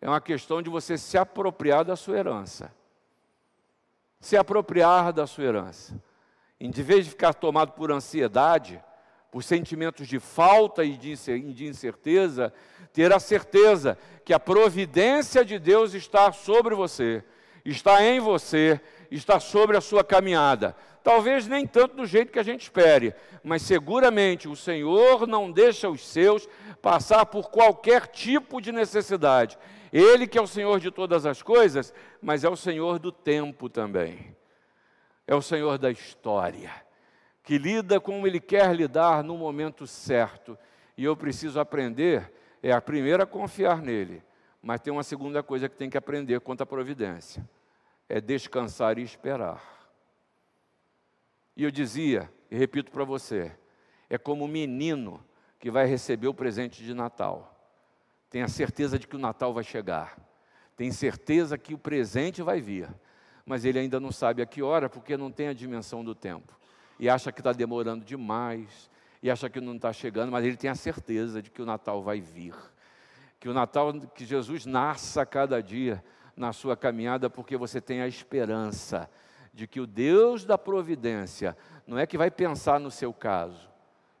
é 0.00 0.08
uma 0.08 0.20
questão 0.20 0.62
de 0.62 0.70
você 0.70 0.96
se 0.96 1.16
apropriar 1.18 1.84
da 1.84 1.96
sua 1.96 2.18
herança. 2.18 2.72
Se 4.20 4.36
apropriar 4.36 5.12
da 5.12 5.26
sua 5.26 5.44
herança. 5.44 6.00
Em 6.60 6.70
vez 6.70 7.04
de 7.04 7.10
ficar 7.10 7.34
tomado 7.34 7.72
por 7.72 7.90
ansiedade, 7.90 8.82
por 9.30 9.42
sentimentos 9.42 10.06
de 10.06 10.18
falta 10.18 10.84
e 10.84 10.96
de 10.96 11.66
incerteza, 11.66 12.52
ter 12.92 13.12
a 13.12 13.20
certeza 13.20 13.98
que 14.24 14.32
a 14.32 14.40
providência 14.40 15.44
de 15.44 15.58
Deus 15.58 15.94
está 15.94 16.32
sobre 16.32 16.74
você, 16.74 17.24
está 17.70 18.02
em 18.02 18.20
você, 18.20 18.80
está 19.10 19.40
sobre 19.40 19.76
a 19.76 19.80
sua 19.80 20.04
caminhada. 20.04 20.74
Talvez 21.02 21.46
nem 21.46 21.66
tanto 21.66 21.96
do 21.96 22.06
jeito 22.06 22.32
que 22.32 22.38
a 22.38 22.42
gente 22.42 22.62
espere, 22.62 23.14
mas 23.42 23.62
seguramente 23.62 24.48
o 24.48 24.56
Senhor 24.56 25.26
não 25.26 25.50
deixa 25.50 25.88
os 25.88 26.06
seus 26.06 26.48
passar 26.82 27.26
por 27.26 27.50
qualquer 27.50 28.06
tipo 28.06 28.60
de 28.60 28.72
necessidade. 28.72 29.58
Ele 29.92 30.26
que 30.26 30.36
é 30.36 30.42
o 30.42 30.46
Senhor 30.46 30.78
de 30.80 30.90
todas 30.90 31.24
as 31.24 31.42
coisas, 31.42 31.94
mas 32.20 32.44
é 32.44 32.48
o 32.48 32.56
Senhor 32.56 32.98
do 32.98 33.10
tempo 33.10 33.68
também. 33.68 34.36
É 35.26 35.34
o 35.34 35.42
Senhor 35.42 35.78
da 35.78 35.90
história, 35.90 36.70
que 37.42 37.58
lida 37.58 38.00
como 38.00 38.26
Ele 38.26 38.40
quer 38.40 38.74
lidar 38.74 39.22
no 39.22 39.36
momento 39.36 39.86
certo. 39.86 40.58
E 40.96 41.04
eu 41.04 41.16
preciso 41.16 41.60
aprender, 41.60 42.32
é 42.62 42.72
a 42.72 42.80
primeira 42.80 43.24
confiar 43.24 43.80
nele, 43.80 44.22
mas 44.62 44.80
tem 44.80 44.92
uma 44.92 45.02
segunda 45.02 45.42
coisa 45.42 45.68
que 45.68 45.76
tem 45.76 45.88
que 45.88 45.98
aprender 45.98 46.40
quanto 46.40 46.62
à 46.62 46.66
providência: 46.66 47.48
é 48.08 48.20
descansar 48.20 48.98
e 48.98 49.02
esperar. 49.02 49.62
E 51.56 51.64
eu 51.64 51.70
dizia, 51.70 52.32
e 52.50 52.56
repito 52.56 52.90
para 52.90 53.04
você, 53.04 53.52
é 54.08 54.16
como 54.16 54.44
o 54.44 54.48
menino 54.48 55.22
que 55.58 55.70
vai 55.70 55.86
receber 55.86 56.28
o 56.28 56.34
presente 56.34 56.82
de 56.82 56.94
Natal. 56.94 57.54
Tem 58.30 58.42
a 58.42 58.48
certeza 58.48 58.98
de 58.98 59.06
que 59.06 59.16
o 59.16 59.18
Natal 59.18 59.52
vai 59.52 59.64
chegar. 59.64 60.16
Tem 60.76 60.92
certeza 60.92 61.58
que 61.58 61.74
o 61.74 61.78
presente 61.78 62.42
vai 62.42 62.60
vir. 62.60 62.88
Mas 63.44 63.64
ele 63.64 63.78
ainda 63.78 63.98
não 63.98 64.12
sabe 64.12 64.42
a 64.42 64.46
que 64.46 64.62
hora, 64.62 64.88
porque 64.88 65.16
não 65.16 65.32
tem 65.32 65.48
a 65.48 65.52
dimensão 65.52 66.04
do 66.04 66.14
tempo. 66.14 66.56
E 66.98 67.08
acha 67.08 67.32
que 67.32 67.40
está 67.40 67.52
demorando 67.52 68.04
demais. 68.04 68.90
E 69.22 69.30
acha 69.30 69.50
que 69.50 69.60
não 69.60 69.74
está 69.74 69.92
chegando, 69.92 70.30
mas 70.30 70.44
ele 70.44 70.56
tem 70.56 70.70
a 70.70 70.74
certeza 70.74 71.42
de 71.42 71.50
que 71.50 71.60
o 71.60 71.66
Natal 71.66 72.02
vai 72.02 72.20
vir. 72.20 72.54
Que 73.40 73.48
o 73.48 73.54
Natal, 73.54 73.92
que 74.14 74.24
Jesus 74.24 74.64
nasça 74.64 75.22
a 75.22 75.26
cada 75.26 75.60
dia 75.60 76.04
na 76.38 76.52
sua 76.52 76.76
caminhada, 76.76 77.28
porque 77.28 77.56
você 77.56 77.80
tem 77.80 78.00
a 78.00 78.06
esperança 78.06 79.10
de 79.52 79.66
que 79.66 79.80
o 79.80 79.86
Deus 79.86 80.44
da 80.44 80.56
providência 80.56 81.56
não 81.86 81.98
é 81.98 82.06
que 82.06 82.16
vai 82.16 82.30
pensar 82.30 82.78
no 82.78 82.90
seu 82.90 83.12
caso, 83.12 83.68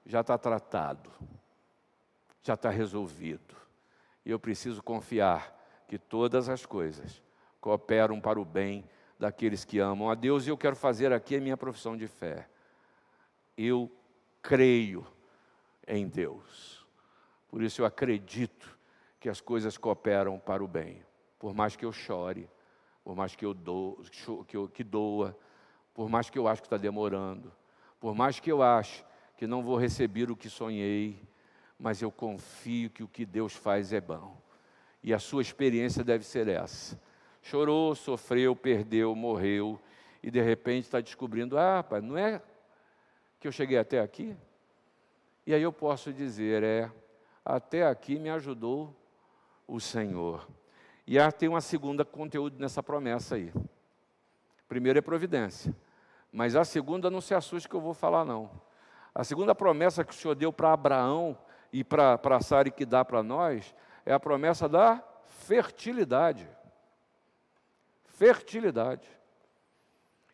já 0.04 0.20
está 0.20 0.36
tratado, 0.36 1.10
já 2.42 2.54
está 2.54 2.70
resolvido. 2.70 3.54
E 4.24 4.30
eu 4.30 4.38
preciso 4.38 4.82
confiar 4.82 5.56
que 5.86 5.96
todas 5.96 6.48
as 6.48 6.66
coisas 6.66 7.22
cooperam 7.60 8.20
para 8.20 8.40
o 8.40 8.44
bem 8.44 8.84
daqueles 9.18 9.64
que 9.64 9.78
amam 9.78 10.10
a 10.10 10.14
Deus, 10.14 10.46
e 10.46 10.50
eu 10.50 10.58
quero 10.58 10.76
fazer 10.76 11.12
aqui 11.12 11.36
a 11.36 11.40
minha 11.40 11.56
profissão 11.56 11.96
de 11.96 12.06
fé. 12.06 12.48
Eu 13.56 13.90
creio 14.42 15.06
em 15.86 16.08
Deus. 16.08 16.84
Por 17.48 17.62
isso 17.62 17.80
eu 17.80 17.86
acredito 17.86 18.78
que 19.20 19.28
as 19.28 19.40
coisas 19.40 19.76
cooperam 19.76 20.38
para 20.38 20.62
o 20.62 20.68
bem. 20.68 21.07
Por 21.38 21.54
mais 21.54 21.76
que 21.76 21.84
eu 21.84 21.92
chore, 21.92 22.48
por 23.04 23.14
mais 23.16 23.34
que 23.34 23.44
eu, 23.44 23.54
dou, 23.54 24.02
que, 24.46 24.56
eu, 24.56 24.68
que 24.68 24.84
doa, 24.84 25.36
por 25.94 26.08
mais 26.08 26.28
que 26.28 26.38
eu 26.38 26.46
acho 26.46 26.62
que 26.62 26.66
está 26.66 26.76
demorando, 26.76 27.52
por 28.00 28.14
mais 28.14 28.38
que 28.38 28.50
eu 28.50 28.62
ache 28.62 29.04
que 29.36 29.46
não 29.46 29.62
vou 29.62 29.76
receber 29.76 30.30
o 30.30 30.36
que 30.36 30.50
sonhei, 30.50 31.22
mas 31.78 32.02
eu 32.02 32.10
confio 32.10 32.90
que 32.90 33.02
o 33.02 33.08
que 33.08 33.24
Deus 33.24 33.54
faz 33.54 33.92
é 33.92 34.00
bom. 34.00 34.36
E 35.02 35.14
a 35.14 35.18
sua 35.18 35.42
experiência 35.42 36.02
deve 36.02 36.24
ser 36.24 36.48
essa. 36.48 37.00
Chorou, 37.40 37.94
sofreu, 37.94 38.54
perdeu, 38.56 39.14
morreu, 39.14 39.80
e 40.22 40.30
de 40.30 40.40
repente 40.40 40.84
está 40.84 41.00
descobrindo: 41.00 41.56
ah, 41.56 41.82
pai, 41.82 42.00
não 42.00 42.18
é 42.18 42.42
que 43.38 43.46
eu 43.46 43.52
cheguei 43.52 43.78
até 43.78 44.00
aqui? 44.00 44.36
E 45.46 45.54
aí 45.54 45.62
eu 45.62 45.72
posso 45.72 46.12
dizer: 46.12 46.62
é, 46.62 46.90
até 47.44 47.86
aqui 47.86 48.18
me 48.18 48.28
ajudou 48.28 48.94
o 49.66 49.78
Senhor. 49.78 50.46
E 51.10 51.18
há, 51.18 51.32
tem 51.32 51.48
uma 51.48 51.62
segunda 51.62 52.04
conteúdo 52.04 52.60
nessa 52.60 52.82
promessa 52.82 53.36
aí. 53.36 53.50
Primeiro 54.68 54.98
é 54.98 55.00
providência. 55.00 55.74
Mas 56.30 56.54
a 56.54 56.66
segunda, 56.66 57.10
não 57.10 57.22
se 57.22 57.32
assuste 57.32 57.66
que 57.66 57.74
eu 57.74 57.80
vou 57.80 57.94
falar, 57.94 58.26
não. 58.26 58.50
A 59.14 59.24
segunda 59.24 59.54
promessa 59.54 60.04
que 60.04 60.12
o 60.12 60.14
Senhor 60.14 60.34
deu 60.34 60.52
para 60.52 60.70
Abraão 60.70 61.38
e 61.72 61.82
para 61.82 62.40
Sara 62.42 62.68
e 62.68 62.70
que 62.70 62.84
dá 62.84 63.06
para 63.06 63.22
nós 63.22 63.74
é 64.04 64.12
a 64.12 64.20
promessa 64.20 64.68
da 64.68 65.02
fertilidade. 65.24 66.46
Fertilidade. 68.04 69.08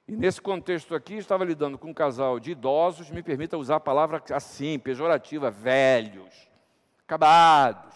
E 0.09 0.17
nesse 0.17 0.43
contexto 0.43 0.93
aqui, 0.93 1.15
estava 1.15 1.45
lidando 1.45 1.79
com 1.79 1.91
um 1.91 1.95
casal 1.95 2.41
de 2.41 2.51
idosos, 2.51 3.13
me 3.13 3.23
permita 3.23 3.57
usar 3.57 3.77
a 3.77 3.81
palavra 3.81 4.21
assim, 4.35 4.77
pejorativa, 4.81 5.53
velhos, 5.53 6.51
acabados. 7.07 7.95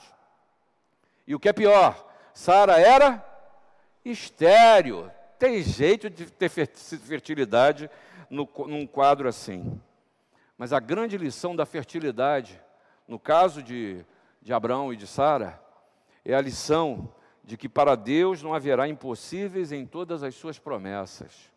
E 1.27 1.35
o 1.35 1.41
que 1.41 1.49
é 1.49 1.53
pior, 1.53 2.08
Sara 2.39 2.79
era 2.79 3.21
estéreo. 4.05 5.11
Tem 5.41 5.61
jeito 5.61 6.09
de 6.09 6.31
ter 6.31 6.49
fertilidade 6.49 7.91
no, 8.31 8.49
num 8.69 8.87
quadro 8.87 9.29
assim. 9.29 9.81
Mas 10.57 10.73
a 10.73 10.79
grande 10.79 11.19
lição 11.19 11.57
da 11.57 11.67
fertilidade, 11.67 12.63
no 13.09 13.19
caso 13.19 13.61
de, 13.61 14.07
de 14.41 14.53
Abraão 14.53 14.93
e 14.93 14.97
de 14.97 15.05
Sara, 15.05 15.61
é 16.25 16.33
a 16.33 16.41
lição 16.41 17.13
de 17.43 17.57
que 17.57 17.69
para 17.69 17.97
Deus 17.97 18.41
não 18.41 18.55
haverá 18.55 18.87
impossíveis 18.87 19.73
em 19.73 19.85
todas 19.85 20.23
as 20.23 20.37
suas 20.37 20.61
promessas. 20.61 21.51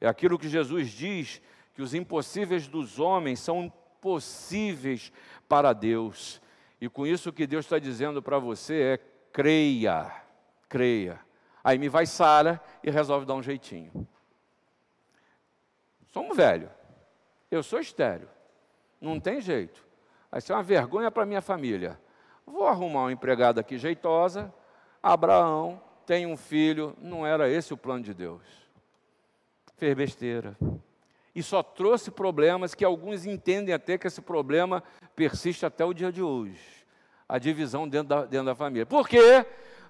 É 0.00 0.08
aquilo 0.08 0.36
que 0.36 0.48
Jesus 0.48 0.88
diz, 0.88 1.40
que 1.74 1.80
os 1.80 1.94
impossíveis 1.94 2.66
dos 2.66 2.98
homens 2.98 3.38
são 3.38 3.72
possíveis 4.00 5.12
para 5.48 5.72
Deus. 5.72 6.42
E 6.80 6.88
com 6.88 7.06
isso 7.06 7.30
o 7.30 7.32
que 7.32 7.46
Deus 7.46 7.66
está 7.66 7.78
dizendo 7.78 8.20
para 8.20 8.40
você 8.40 8.74
é 8.82 9.17
creia, 9.32 10.10
creia. 10.68 11.20
Aí 11.62 11.78
me 11.78 11.88
vai 11.88 12.06
Sara 12.06 12.60
e 12.82 12.90
resolve 12.90 13.26
dar 13.26 13.34
um 13.34 13.42
jeitinho. 13.42 14.06
Somos 16.10 16.36
velho. 16.36 16.70
Eu 17.50 17.62
sou 17.62 17.78
estéreo. 17.78 18.28
Não 19.00 19.20
tem 19.20 19.40
jeito. 19.40 19.86
Vai 20.30 20.40
ser 20.40 20.52
uma 20.52 20.62
vergonha 20.62 21.10
para 21.10 21.26
minha 21.26 21.40
família. 21.40 22.00
Vou 22.46 22.66
arrumar 22.66 23.02
uma 23.02 23.12
empregada 23.12 23.60
aqui 23.60 23.78
jeitosa. 23.78 24.52
Abraão 25.02 25.80
tem 26.06 26.26
um 26.26 26.36
filho. 26.36 26.96
Não 27.00 27.26
era 27.26 27.48
esse 27.48 27.72
o 27.72 27.76
plano 27.76 28.02
de 28.02 28.14
Deus. 28.14 28.42
Fez 29.76 29.94
besteira. 29.94 30.56
E 31.34 31.42
só 31.42 31.62
trouxe 31.62 32.10
problemas 32.10 32.74
que 32.74 32.84
alguns 32.84 33.26
entendem 33.26 33.74
até 33.74 33.96
que 33.96 34.06
esse 34.06 34.20
problema 34.20 34.82
persiste 35.14 35.64
até 35.64 35.84
o 35.84 35.94
dia 35.94 36.10
de 36.10 36.22
hoje 36.22 36.77
a 37.28 37.38
divisão 37.38 37.86
dentro 37.86 38.08
da, 38.08 38.24
dentro 38.24 38.46
da 38.46 38.54
família. 38.54 38.86
Por 38.86 39.08
quê? 39.08 39.44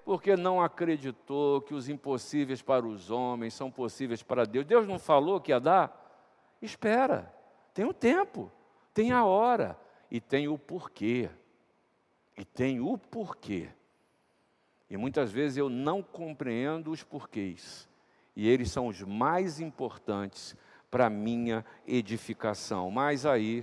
Porque 0.05 0.37
não 0.37 0.61
acreditou 0.61 1.61
que 1.61 1.72
os 1.72 1.88
impossíveis 1.88 2.61
para 2.61 2.85
os 2.85 3.11
homens 3.11 3.55
são 3.55 3.70
possíveis 3.70 4.22
para 4.22 4.44
Deus. 4.44 4.66
Deus 4.66 4.88
não 4.88 4.98
falou 4.98 5.40
que 5.40 5.53
ia 5.53 5.61
dar? 5.61 6.07
Espera, 6.61 7.33
tem 7.72 7.85
o 7.85 7.94
tempo, 7.94 8.51
tem 8.92 9.12
a 9.12 9.24
hora 9.24 9.79
e 10.11 10.20
tem 10.20 10.48
o 10.48 10.59
porquê. 10.59 11.31
E 12.37 12.44
tem 12.44 12.81
o 12.81 12.98
porquê. 12.98 13.68
E 14.90 14.96
muitas 14.96 15.31
vezes 15.31 15.59
eu 15.59 15.68
não 15.68 16.03
compreendo 16.03 16.90
os 16.90 17.05
porquês. 17.05 17.88
E 18.35 18.48
eles 18.48 18.70
são 18.70 18.87
os 18.87 19.03
mais 19.03 19.61
importantes 19.61 20.57
para 20.90 21.11
minha 21.11 21.64
edificação. 21.87 22.90
Mas 22.90 23.27
aí 23.27 23.62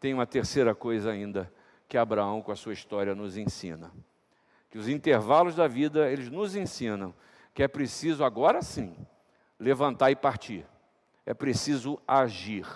tem 0.00 0.14
uma 0.14 0.26
terceira 0.26 0.74
coisa 0.74 1.10
ainda 1.10 1.52
que 1.88 1.98
Abraão, 1.98 2.42
com 2.42 2.52
a 2.52 2.56
sua 2.56 2.72
história, 2.72 3.14
nos 3.14 3.36
ensina. 3.36 3.92
Que 4.70 4.78
os 4.78 4.88
intervalos 4.88 5.54
da 5.54 5.68
vida, 5.68 6.10
eles 6.10 6.30
nos 6.30 6.56
ensinam 6.56 7.14
que 7.54 7.62
é 7.62 7.68
preciso, 7.68 8.24
agora 8.24 8.60
sim, 8.60 8.94
levantar 9.58 10.10
e 10.10 10.16
partir. 10.16 10.66
É 11.24 11.32
preciso 11.32 11.98
agir. 12.06 12.66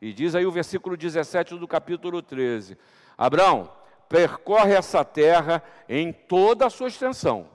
E 0.00 0.12
diz 0.12 0.34
aí 0.34 0.44
o 0.44 0.52
versículo 0.52 0.96
17 0.96 1.56
do 1.56 1.66
capítulo 1.66 2.20
13: 2.20 2.76
Abraão, 3.16 3.72
percorre 4.08 4.74
essa 4.74 5.02
terra 5.04 5.62
em 5.88 6.12
toda 6.12 6.66
a 6.66 6.70
sua 6.70 6.88
extensão. 6.88 7.48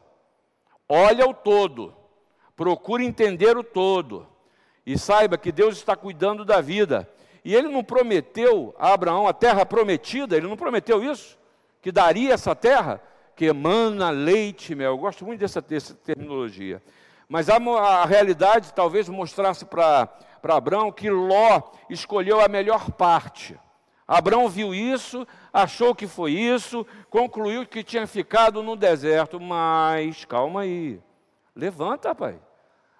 Olha 0.89 1.26
o 1.28 1.34
todo, 1.34 1.93
procure 2.56 3.06
entender 3.06 3.56
o 3.56 3.63
todo, 3.63 4.28
e 4.86 4.97
saiba 4.97 5.38
que 5.38 5.52
Deus 5.52 5.78
está 5.78 5.95
cuidando 5.95 6.43
da 6.43 6.60
vida. 6.60 7.08
E 7.43 7.56
ele 7.56 7.67
não 7.67 7.84
prometeu 7.84 8.75
a 8.77 8.93
Abraão 8.93 9.27
a 9.27 9.34
terra 9.34 9.65
prometida, 9.65 10.38
ele 10.38 10.47
não 10.47 10.58
prometeu 10.58 11.04
isso? 11.04 11.38
Que 11.82 11.91
daria 11.91 12.34
essa 12.34 12.56
terra? 12.56 13.01
Que 13.36 13.45
emana 13.45 14.12
leite 14.12 14.73
e 14.73 14.75
mel. 14.75 14.91
Eu 14.91 14.97
gosto 14.97 15.25
muito 15.25 15.39
dessa, 15.39 15.62
dessa 15.62 15.95
terminologia. 15.95 16.82
Mas 17.27 17.49
a, 17.49 17.56
a 17.56 18.06
realidade 18.06 18.73
talvez 18.73 19.10
mostrasse 19.10 19.65
para 19.65 20.10
Abraão 20.43 20.91
que 20.91 21.10
Ló 21.10 21.62
escolheu 21.89 22.39
a 22.39 22.47
melhor 22.47 22.91
parte. 22.91 23.60
Abraão 24.08 24.49
viu 24.49 24.75
isso, 24.75 25.25
achou 25.54 25.95
que 25.95 26.06
foi 26.06 26.34
isso, 26.34 26.86
concluiu 27.10 27.65
que 27.65 27.84
tinha 27.84 28.06
ficado 28.06 28.62
no 28.62 28.75
deserto. 28.75 29.39
Mas, 29.39 30.25
calma 30.25 30.62
aí, 30.62 31.01
levanta, 31.56 32.13
pai. 32.13 32.38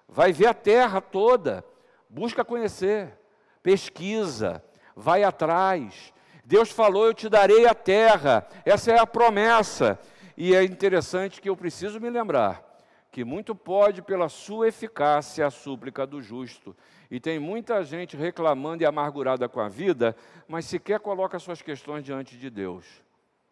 Vai 0.08 0.32
ver 0.32 0.46
a 0.46 0.54
terra 0.54 1.00
toda, 1.00 1.64
busca 2.08 2.44
conhecer, 2.44 3.18
pesquisa, 3.62 4.62
vai 4.94 5.22
atrás. 5.24 6.12
Deus 6.44 6.70
falou: 6.70 7.06
Eu 7.06 7.14
te 7.14 7.28
darei 7.28 7.66
a 7.66 7.74
terra, 7.74 8.46
essa 8.64 8.90
é 8.90 8.98
a 8.98 9.06
promessa. 9.06 9.98
E 10.36 10.54
é 10.54 10.64
interessante 10.64 11.40
que 11.40 11.48
eu 11.48 11.56
preciso 11.56 12.00
me 12.00 12.10
lembrar 12.10 12.72
que 13.12 13.24
muito 13.24 13.54
pode 13.54 14.00
pela 14.00 14.26
sua 14.30 14.68
eficácia 14.68 15.46
a 15.46 15.50
súplica 15.50 16.06
do 16.06 16.22
justo. 16.22 16.74
E 17.10 17.20
tem 17.20 17.38
muita 17.38 17.84
gente 17.84 18.16
reclamando 18.16 18.82
e 18.82 18.86
amargurada 18.86 19.46
com 19.50 19.60
a 19.60 19.68
vida, 19.68 20.16
mas 20.48 20.64
sequer 20.64 20.98
coloca 20.98 21.38
suas 21.38 21.60
questões 21.60 22.02
diante 22.02 22.38
de 22.38 22.48
Deus. 22.48 22.86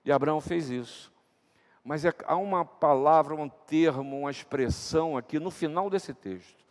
E 0.03 0.11
Abraão 0.11 0.40
fez 0.40 0.70
isso. 0.70 1.12
Mas 1.85 2.07
é, 2.07 2.14
há 2.27 2.37
uma 2.37 2.64
palavra, 2.64 3.35
um 3.35 3.51
termo, 3.51 4.20
uma 4.20 4.31
expressão 4.31 5.14
aqui 5.14 5.38
no 5.38 5.51
final 5.51 5.90
desse 5.90 6.14
texto, 6.14 6.64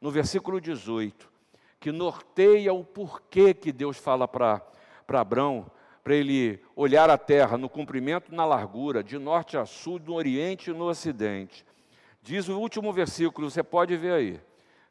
no 0.00 0.10
versículo 0.10 0.58
18, 0.58 1.30
que 1.82 1.90
norteia 1.90 2.72
o 2.72 2.84
porquê 2.84 3.52
que 3.52 3.72
Deus 3.72 3.96
fala 3.96 4.28
para 4.28 4.62
Abraão, 5.08 5.66
para 6.04 6.14
ele 6.14 6.62
olhar 6.76 7.10
a 7.10 7.18
terra 7.18 7.58
no 7.58 7.68
comprimento 7.68 8.30
e 8.32 8.36
na 8.36 8.44
largura, 8.44 9.02
de 9.02 9.18
norte 9.18 9.56
a 9.56 9.66
sul, 9.66 9.98
no 9.98 10.14
oriente 10.14 10.70
e 10.70 10.72
no 10.72 10.84
ocidente. 10.84 11.66
Diz 12.22 12.48
o 12.48 12.56
último 12.56 12.92
versículo, 12.92 13.50
você 13.50 13.64
pode 13.64 13.96
ver 13.96 14.12
aí, 14.12 14.40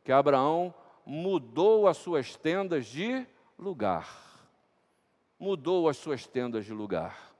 que 0.03 0.11
Abraão 0.11 0.73
mudou 1.05 1.87
as 1.87 1.95
suas 1.95 2.35
tendas 2.35 2.85
de 2.87 3.25
lugar. 3.57 4.09
Mudou 5.39 5.87
as 5.87 5.95
suas 5.95 6.27
tendas 6.27 6.65
de 6.65 6.73
lugar. 6.73 7.33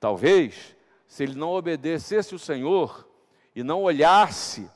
Talvez, 0.00 0.74
se 1.06 1.22
ele 1.22 1.36
não 1.36 1.52
obedecesse 1.52 2.34
o 2.34 2.40
Senhor 2.40 3.08
e 3.54 3.62
não 3.62 3.84
olhasse 3.84 4.68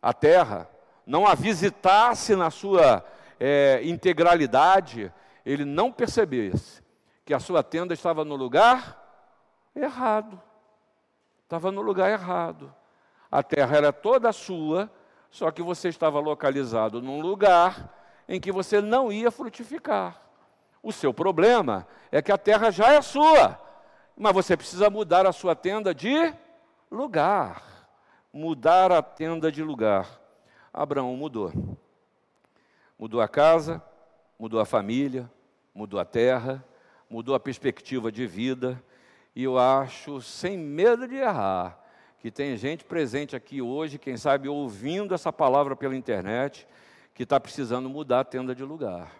a 0.00 0.14
terra, 0.14 0.70
não 1.06 1.26
a 1.26 1.34
visitasse 1.34 2.34
na 2.34 2.50
sua 2.50 3.04
é, 3.38 3.80
integralidade, 3.84 5.12
ele 5.44 5.64
não 5.64 5.92
percebesse 5.92 6.82
que 7.24 7.34
a 7.34 7.40
sua 7.40 7.62
tenda 7.62 7.92
estava 7.94 8.24
no 8.24 8.36
lugar 8.36 9.02
errado. 9.74 10.40
Estava 11.42 11.70
no 11.70 11.82
lugar 11.82 12.10
errado. 12.10 12.74
A 13.30 13.42
terra 13.42 13.76
era 13.76 13.92
toda 13.92 14.32
sua, 14.32 14.90
só 15.30 15.50
que 15.50 15.62
você 15.62 15.88
estava 15.88 16.18
localizado 16.18 17.02
num 17.02 17.20
lugar 17.20 17.92
em 18.28 18.40
que 18.40 18.50
você 18.50 18.80
não 18.80 19.12
ia 19.12 19.30
frutificar. 19.30 20.20
O 20.82 20.92
seu 20.92 21.12
problema 21.12 21.86
é 22.10 22.22
que 22.22 22.32
a 22.32 22.38
terra 22.38 22.70
já 22.70 22.92
é 22.92 23.02
sua, 23.02 23.60
mas 24.16 24.32
você 24.32 24.56
precisa 24.56 24.88
mudar 24.88 25.26
a 25.26 25.32
sua 25.32 25.54
tenda 25.54 25.94
de 25.94 26.34
lugar. 26.90 27.62
Mudar 28.32 28.92
a 28.92 29.02
tenda 29.02 29.50
de 29.50 29.62
lugar. 29.62 30.08
Abraão 30.72 31.16
mudou. 31.16 31.52
Mudou 32.98 33.20
a 33.20 33.28
casa, 33.28 33.82
mudou 34.38 34.58
a 34.58 34.64
família, 34.64 35.30
mudou 35.74 36.00
a 36.00 36.04
terra, 36.04 36.64
mudou 37.10 37.34
a 37.34 37.40
perspectiva 37.40 38.10
de 38.10 38.26
vida. 38.26 38.82
E 39.34 39.44
eu 39.44 39.58
acho, 39.58 40.22
sem 40.22 40.56
medo 40.56 41.06
de 41.06 41.16
errar, 41.16 41.78
que 42.18 42.30
tem 42.30 42.56
gente 42.56 42.84
presente 42.84 43.36
aqui 43.36 43.60
hoje, 43.60 43.98
quem 43.98 44.16
sabe 44.16 44.48
ouvindo 44.48 45.14
essa 45.14 45.30
palavra 45.32 45.76
pela 45.76 45.94
internet, 45.94 46.66
que 47.12 47.22
está 47.22 47.38
precisando 47.38 47.88
mudar 47.88 48.20
a 48.20 48.24
tenda 48.24 48.54
de 48.54 48.64
lugar. 48.64 49.14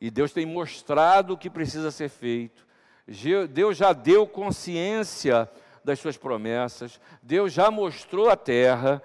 E 0.00 0.10
Deus 0.10 0.32
tem 0.32 0.44
mostrado 0.44 1.34
o 1.34 1.38
que 1.38 1.48
precisa 1.48 1.90
ser 1.90 2.08
feito. 2.08 2.66
Deus 3.50 3.76
já 3.76 3.92
deu 3.92 4.26
consciência 4.26 5.48
das 5.84 6.00
suas 6.00 6.16
promessas, 6.16 7.00
Deus 7.22 7.52
já 7.52 7.70
mostrou 7.70 8.28
a 8.28 8.36
terra, 8.36 9.02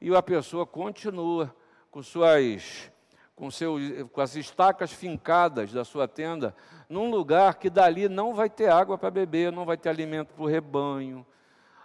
e 0.00 0.14
a 0.14 0.22
pessoa 0.22 0.64
continua 0.64 1.54
com 1.90 2.02
suas 2.02 2.90
com, 3.40 3.50
seu, 3.50 3.78
com 4.12 4.20
as 4.20 4.36
estacas 4.36 4.92
fincadas 4.92 5.72
da 5.72 5.82
sua 5.82 6.06
tenda, 6.06 6.54
num 6.90 7.10
lugar 7.10 7.54
que 7.54 7.70
dali 7.70 8.06
não 8.06 8.34
vai 8.34 8.50
ter 8.50 8.68
água 8.68 8.98
para 8.98 9.10
beber, 9.10 9.50
não 9.50 9.64
vai 9.64 9.78
ter 9.78 9.88
alimento 9.88 10.34
para 10.34 10.44
o 10.44 10.46
rebanho, 10.46 11.26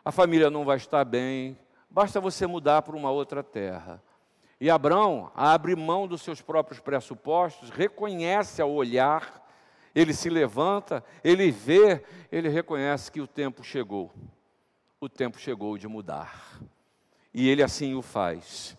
a 0.04 0.12
família 0.12 0.50
não 0.50 0.66
vai 0.66 0.76
estar 0.76 1.06
bem, 1.06 1.58
basta 1.90 2.20
você 2.20 2.46
mudar 2.46 2.82
para 2.82 2.98
uma 2.98 3.10
outra 3.10 3.42
terra. 3.42 4.04
E 4.60 4.70
Abraão 4.70 5.32
abre 5.34 5.78
mão 5.78 6.06
dos 6.06 6.22
seus 6.22 6.42
próprios 6.42 6.82
pressupostos, 6.82 7.70
reconhece 7.70 8.62
ao 8.62 8.74
olhar, 8.74 9.42
ele 9.96 10.14
se 10.14 10.30
levanta, 10.30 11.02
ele 11.24 11.52
vê, 11.52 12.04
ele 12.30 12.50
reconhece 12.50 13.10
que 13.10 13.22
o 13.22 13.28
tempo 13.28 13.64
chegou. 13.64 14.12
O 15.00 15.08
tempo 15.08 15.40
chegou 15.40 15.78
de 15.78 15.88
mudar. 15.88 16.60
E 17.34 17.48
ele 17.48 17.64
assim 17.64 17.96
o 17.96 18.02
faz. 18.02 18.78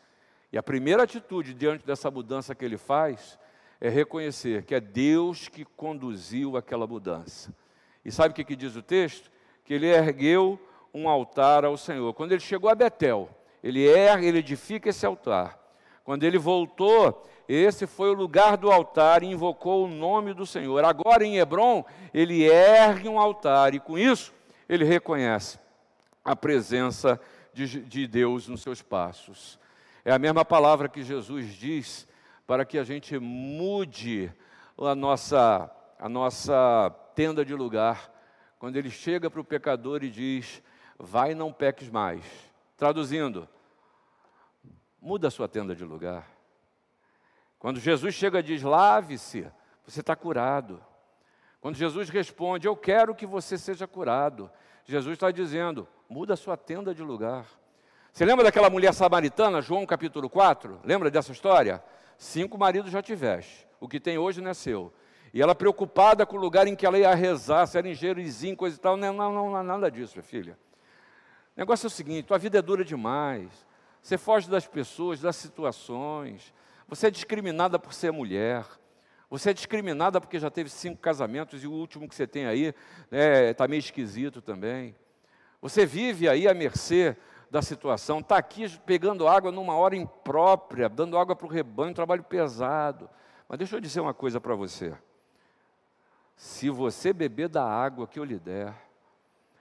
E 0.56 0.58
a 0.58 0.62
primeira 0.62 1.02
atitude 1.02 1.52
diante 1.52 1.84
dessa 1.84 2.10
mudança 2.10 2.54
que 2.54 2.64
ele 2.64 2.78
faz 2.78 3.38
é 3.78 3.90
reconhecer 3.90 4.64
que 4.64 4.74
é 4.74 4.80
Deus 4.80 5.48
que 5.48 5.66
conduziu 5.66 6.56
aquela 6.56 6.86
mudança. 6.86 7.54
E 8.02 8.10
sabe 8.10 8.30
o 8.30 8.34
que, 8.34 8.42
que 8.42 8.56
diz 8.56 8.74
o 8.74 8.80
texto? 8.80 9.30
Que 9.66 9.74
ele 9.74 9.86
ergueu 9.86 10.58
um 10.94 11.10
altar 11.10 11.66
ao 11.66 11.76
Senhor. 11.76 12.14
Quando 12.14 12.32
ele 12.32 12.40
chegou 12.40 12.70
a 12.70 12.74
Betel, 12.74 13.28
ele 13.62 13.86
ergue, 13.86 14.24
ele 14.24 14.38
edifica 14.38 14.88
esse 14.88 15.04
altar. 15.04 15.62
Quando 16.02 16.24
ele 16.24 16.38
voltou, 16.38 17.22
esse 17.46 17.86
foi 17.86 18.08
o 18.08 18.14
lugar 18.14 18.56
do 18.56 18.72
altar 18.72 19.22
e 19.22 19.26
invocou 19.26 19.84
o 19.84 19.88
nome 19.88 20.32
do 20.32 20.46
Senhor. 20.46 20.82
Agora 20.86 21.22
em 21.22 21.36
Hebron, 21.36 21.84
ele 22.14 22.44
ergue 22.44 23.10
um 23.10 23.20
altar 23.20 23.74
e 23.74 23.78
com 23.78 23.98
isso 23.98 24.32
ele 24.66 24.86
reconhece 24.86 25.58
a 26.24 26.34
presença 26.34 27.20
de, 27.52 27.82
de 27.82 28.06
Deus 28.06 28.48
nos 28.48 28.62
seus 28.62 28.80
passos. 28.80 29.58
É 30.06 30.12
a 30.12 30.20
mesma 30.20 30.44
palavra 30.44 30.88
que 30.88 31.02
Jesus 31.02 31.52
diz 31.52 32.06
para 32.46 32.64
que 32.64 32.78
a 32.78 32.84
gente 32.84 33.18
mude 33.18 34.32
a 34.78 34.94
nossa, 34.94 35.68
a 35.98 36.08
nossa 36.08 36.94
tenda 37.16 37.44
de 37.44 37.52
lugar. 37.52 38.08
Quando 38.56 38.76
ele 38.76 38.88
chega 38.88 39.28
para 39.28 39.40
o 39.40 39.44
pecador 39.44 40.04
e 40.04 40.08
diz: 40.08 40.62
vai 40.96 41.34
não 41.34 41.52
peques 41.52 41.90
mais. 41.90 42.24
Traduzindo, 42.76 43.48
muda 45.02 45.26
a 45.26 45.30
sua 45.30 45.48
tenda 45.48 45.74
de 45.74 45.82
lugar. 45.82 46.30
Quando 47.58 47.80
Jesus 47.80 48.14
chega 48.14 48.38
e 48.38 48.44
diz, 48.44 48.62
lave-se, 48.62 49.50
você 49.84 50.02
está 50.02 50.14
curado. 50.14 50.80
Quando 51.60 51.74
Jesus 51.74 52.10
responde, 52.10 52.68
eu 52.68 52.76
quero 52.76 53.12
que 53.12 53.26
você 53.26 53.58
seja 53.58 53.88
curado, 53.88 54.48
Jesus 54.84 55.14
está 55.14 55.32
dizendo, 55.32 55.88
muda 56.08 56.34
a 56.34 56.36
sua 56.36 56.56
tenda 56.56 56.94
de 56.94 57.02
lugar. 57.02 57.44
Você 58.16 58.24
lembra 58.24 58.44
daquela 58.44 58.70
mulher 58.70 58.94
samaritana, 58.94 59.60
João 59.60 59.84
capítulo 59.84 60.30
4? 60.30 60.80
Lembra 60.82 61.10
dessa 61.10 61.32
história? 61.32 61.84
Cinco 62.16 62.56
maridos 62.56 62.90
já 62.90 63.02
tiveste, 63.02 63.68
o 63.78 63.86
que 63.86 64.00
tem 64.00 64.16
hoje 64.16 64.40
não 64.40 64.52
é 64.52 64.54
seu. 64.54 64.90
E 65.34 65.42
ela 65.42 65.54
preocupada 65.54 66.24
com 66.24 66.38
o 66.38 66.40
lugar 66.40 66.66
em 66.66 66.74
que 66.74 66.86
ela 66.86 66.98
ia 66.98 67.14
rezar, 67.14 67.66
se 67.66 67.76
era 67.76 67.86
em 67.86 67.92
Gerizim, 67.92 68.54
coisa 68.54 68.74
e 68.74 68.80
tal. 68.80 68.96
Não, 68.96 69.12
não, 69.12 69.34
não, 69.34 69.50
não 69.50 69.62
nada 69.62 69.90
disso, 69.90 70.14
minha 70.14 70.22
filha. 70.22 70.58
O 71.54 71.60
negócio 71.60 71.84
é 71.84 71.88
o 71.88 71.90
seguinte: 71.90 72.24
tua 72.24 72.38
vida 72.38 72.58
é 72.58 72.62
dura 72.62 72.82
demais. 72.82 73.50
Você 74.00 74.16
foge 74.16 74.48
das 74.48 74.66
pessoas, 74.66 75.20
das 75.20 75.36
situações. 75.36 76.54
Você 76.88 77.08
é 77.08 77.10
discriminada 77.10 77.78
por 77.78 77.92
ser 77.92 78.12
mulher. 78.12 78.64
Você 79.28 79.50
é 79.50 79.52
discriminada 79.52 80.22
porque 80.22 80.38
já 80.38 80.48
teve 80.48 80.70
cinco 80.70 81.02
casamentos 81.02 81.62
e 81.62 81.66
o 81.66 81.70
último 81.72 82.08
que 82.08 82.14
você 82.14 82.26
tem 82.26 82.46
aí 82.46 82.68
está 82.68 82.76
né, 83.10 83.52
tá 83.52 83.68
meio 83.68 83.80
esquisito 83.80 84.40
também. 84.40 84.96
Você 85.60 85.84
vive 85.84 86.30
aí 86.30 86.48
à 86.48 86.54
mercê 86.54 87.14
da 87.50 87.62
situação, 87.62 88.18
está 88.18 88.36
aqui 88.36 88.68
pegando 88.80 89.28
água 89.28 89.52
numa 89.52 89.76
hora 89.76 89.96
imprópria, 89.96 90.88
dando 90.88 91.16
água 91.16 91.36
para 91.36 91.46
o 91.46 91.50
rebanho, 91.50 91.90
um 91.90 91.94
trabalho 91.94 92.22
pesado. 92.22 93.08
Mas 93.48 93.58
deixa 93.58 93.76
eu 93.76 93.80
dizer 93.80 94.00
uma 94.00 94.14
coisa 94.14 94.40
para 94.40 94.54
você. 94.54 94.96
Se 96.36 96.68
você 96.68 97.12
beber 97.12 97.48
da 97.48 97.64
água 97.64 98.06
que 98.06 98.18
eu 98.18 98.24
lhe 98.24 98.38
der, 98.38 98.74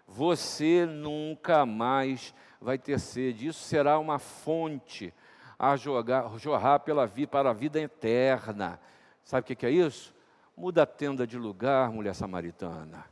você 0.07 0.85
nunca 0.85 1.65
mais 1.65 2.33
vai 2.59 2.77
ter 2.77 2.99
sede. 2.99 3.47
Isso 3.47 3.63
será 3.63 3.97
uma 3.99 4.19
fonte 4.19 5.13
a 5.57 5.75
jogar, 5.75 6.37
jorrar 6.37 6.79
pela 6.79 7.05
vida, 7.05 7.29
para 7.29 7.51
a 7.51 7.53
vida 7.53 7.79
eterna. 7.79 8.79
Sabe 9.23 9.53
o 9.53 9.55
que 9.55 9.65
é 9.65 9.69
isso? 9.69 10.13
Muda 10.57 10.83
a 10.83 10.85
tenda 10.85 11.25
de 11.25 11.37
lugar, 11.37 11.91
mulher 11.91 12.13
samaritana. 12.13 13.05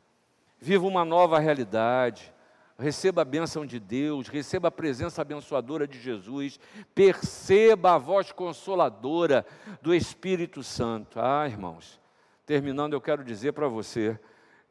Viva 0.59 0.85
uma 0.85 1.05
nova 1.05 1.39
realidade. 1.39 2.32
Receba 2.77 3.21
a 3.21 3.25
bênção 3.25 3.65
de 3.65 3.79
Deus, 3.79 4.27
receba 4.27 4.67
a 4.67 4.71
presença 4.71 5.21
abençoadora 5.21 5.87
de 5.87 5.99
Jesus, 5.99 6.59
perceba 6.95 7.93
a 7.93 7.97
voz 7.97 8.31
consoladora 8.31 9.45
do 9.81 9.93
Espírito 9.93 10.63
Santo. 10.63 11.19
Ah, 11.19 11.47
irmãos, 11.47 12.01
terminando, 12.45 12.93
eu 12.93 13.01
quero 13.01 13.23
dizer 13.23 13.53
para 13.53 13.67
você 13.67 14.19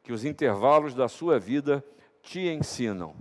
que 0.03 0.11
os 0.11 0.25
intervalos 0.25 0.93
da 0.93 1.07
sua 1.07 1.39
vida 1.39 1.83
te 2.21 2.41
ensinam 2.41 3.15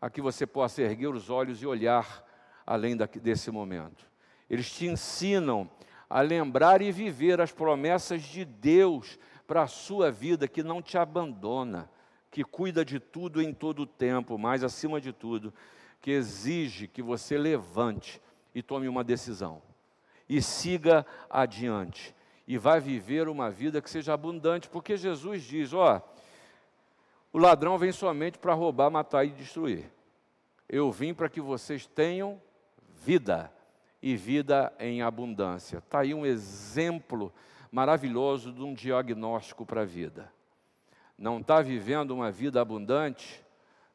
a 0.00 0.08
que 0.08 0.22
você 0.22 0.46
possa 0.46 0.80
erguer 0.80 1.08
os 1.08 1.28
olhos 1.28 1.62
e 1.62 1.66
olhar 1.66 2.24
além 2.66 2.96
desse 2.96 3.50
momento. 3.50 4.06
Eles 4.48 4.70
te 4.70 4.86
ensinam 4.86 5.70
a 6.08 6.22
lembrar 6.22 6.80
e 6.80 6.90
viver 6.90 7.40
as 7.40 7.52
promessas 7.52 8.22
de 8.22 8.44
Deus 8.44 9.18
para 9.46 9.62
a 9.62 9.66
sua 9.66 10.10
vida, 10.10 10.48
que 10.48 10.62
não 10.62 10.80
te 10.80 10.96
abandona, 10.96 11.90
que 12.30 12.44
cuida 12.44 12.84
de 12.84 13.00
tudo 13.00 13.42
em 13.42 13.52
todo 13.52 13.80
o 13.82 13.86
tempo, 13.86 14.38
mas 14.38 14.62
acima 14.62 15.00
de 15.00 15.12
tudo, 15.12 15.52
que 16.00 16.10
exige 16.10 16.86
que 16.86 17.02
você 17.02 17.36
levante 17.36 18.20
e 18.54 18.62
tome 18.62 18.88
uma 18.88 19.04
decisão 19.04 19.62
e 20.30 20.40
siga 20.40 21.04
adiante 21.28 22.14
e 22.46 22.56
vai 22.56 22.78
viver 22.78 23.28
uma 23.28 23.50
vida 23.50 23.82
que 23.82 23.90
seja 23.90 24.14
abundante, 24.14 24.68
porque 24.68 24.96
Jesus 24.96 25.42
diz: 25.42 25.72
ó, 25.72 26.00
o 27.32 27.38
ladrão 27.38 27.76
vem 27.76 27.90
somente 27.90 28.38
para 28.38 28.54
roubar, 28.54 28.90
matar 28.90 29.24
e 29.24 29.30
destruir. 29.30 29.90
Eu 30.68 30.92
vim 30.92 31.12
para 31.12 31.28
que 31.28 31.40
vocês 31.40 31.84
tenham 31.84 32.40
vida 33.04 33.52
e 34.00 34.16
vida 34.16 34.72
em 34.78 35.02
abundância. 35.02 35.78
Está 35.78 36.00
aí 36.00 36.14
um 36.14 36.24
exemplo 36.24 37.32
maravilhoso 37.72 38.52
de 38.52 38.62
um 38.62 38.72
diagnóstico 38.72 39.66
para 39.66 39.82
a 39.82 39.84
vida. 39.84 40.32
Não 41.20 41.38
está 41.38 41.60
vivendo 41.60 42.12
uma 42.12 42.30
vida 42.30 42.62
abundante? 42.62 43.44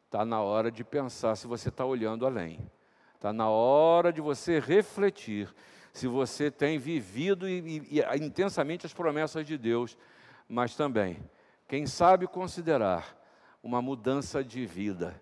Está 0.05 0.23
na 0.23 0.41
hora 0.41 0.71
de 0.71 0.83
pensar 0.83 1.35
se 1.35 1.47
você 1.47 1.69
está 1.69 1.83
olhando 1.83 2.23
além. 2.23 2.59
Está 3.15 3.33
na 3.33 3.49
hora 3.49 4.13
de 4.13 4.21
você 4.21 4.59
refletir 4.59 5.51
se 5.91 6.05
você 6.07 6.51
tem 6.51 6.77
vivido 6.77 7.49
e, 7.49 7.81
e, 7.89 7.99
e, 7.99 8.23
intensamente 8.23 8.85
as 8.85 8.93
promessas 8.93 9.47
de 9.47 9.57
Deus, 9.57 9.97
mas 10.47 10.75
também, 10.75 11.17
quem 11.67 11.87
sabe 11.87 12.27
considerar 12.27 13.17
uma 13.63 13.81
mudança 13.81 14.43
de 14.43 14.63
vida, 14.63 15.19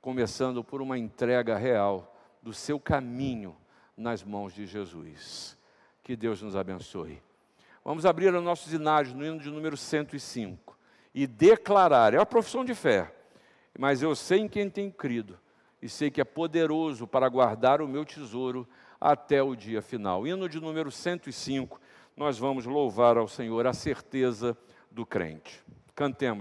começando 0.00 0.64
por 0.64 0.80
uma 0.80 0.96
entrega 0.96 1.58
real 1.58 2.16
do 2.42 2.54
seu 2.54 2.80
caminho 2.80 3.54
nas 3.94 4.24
mãos 4.24 4.54
de 4.54 4.66
Jesus. 4.66 5.58
Que 6.02 6.16
Deus 6.16 6.40
nos 6.40 6.56
abençoe. 6.56 7.20
Vamos 7.84 8.06
abrir 8.06 8.32
os 8.32 8.42
nossos 8.42 8.72
inários 8.72 9.12
no 9.12 9.26
hino 9.26 9.38
de 9.38 9.50
número 9.50 9.76
105 9.76 10.73
e 11.14 11.26
declarar, 11.26 12.12
é 12.12 12.18
uma 12.18 12.26
profissão 12.26 12.64
de 12.64 12.74
fé, 12.74 13.14
mas 13.78 14.02
eu 14.02 14.16
sei 14.16 14.40
em 14.40 14.48
quem 14.48 14.68
tenho 14.68 14.90
crido 14.90 15.38
e 15.80 15.88
sei 15.88 16.10
que 16.10 16.20
é 16.20 16.24
poderoso 16.24 17.06
para 17.06 17.28
guardar 17.28 17.80
o 17.80 17.86
meu 17.86 18.04
tesouro 18.04 18.66
até 19.00 19.42
o 19.42 19.54
dia 19.54 19.82
final. 19.82 20.26
Hino 20.26 20.48
de 20.48 20.60
número 20.60 20.90
105, 20.90 21.80
nós 22.16 22.38
vamos 22.38 22.64
louvar 22.64 23.16
ao 23.16 23.28
Senhor 23.28 23.66
a 23.66 23.72
certeza 23.72 24.56
do 24.90 25.04
crente. 25.04 25.62
Cantemos. 25.94 26.32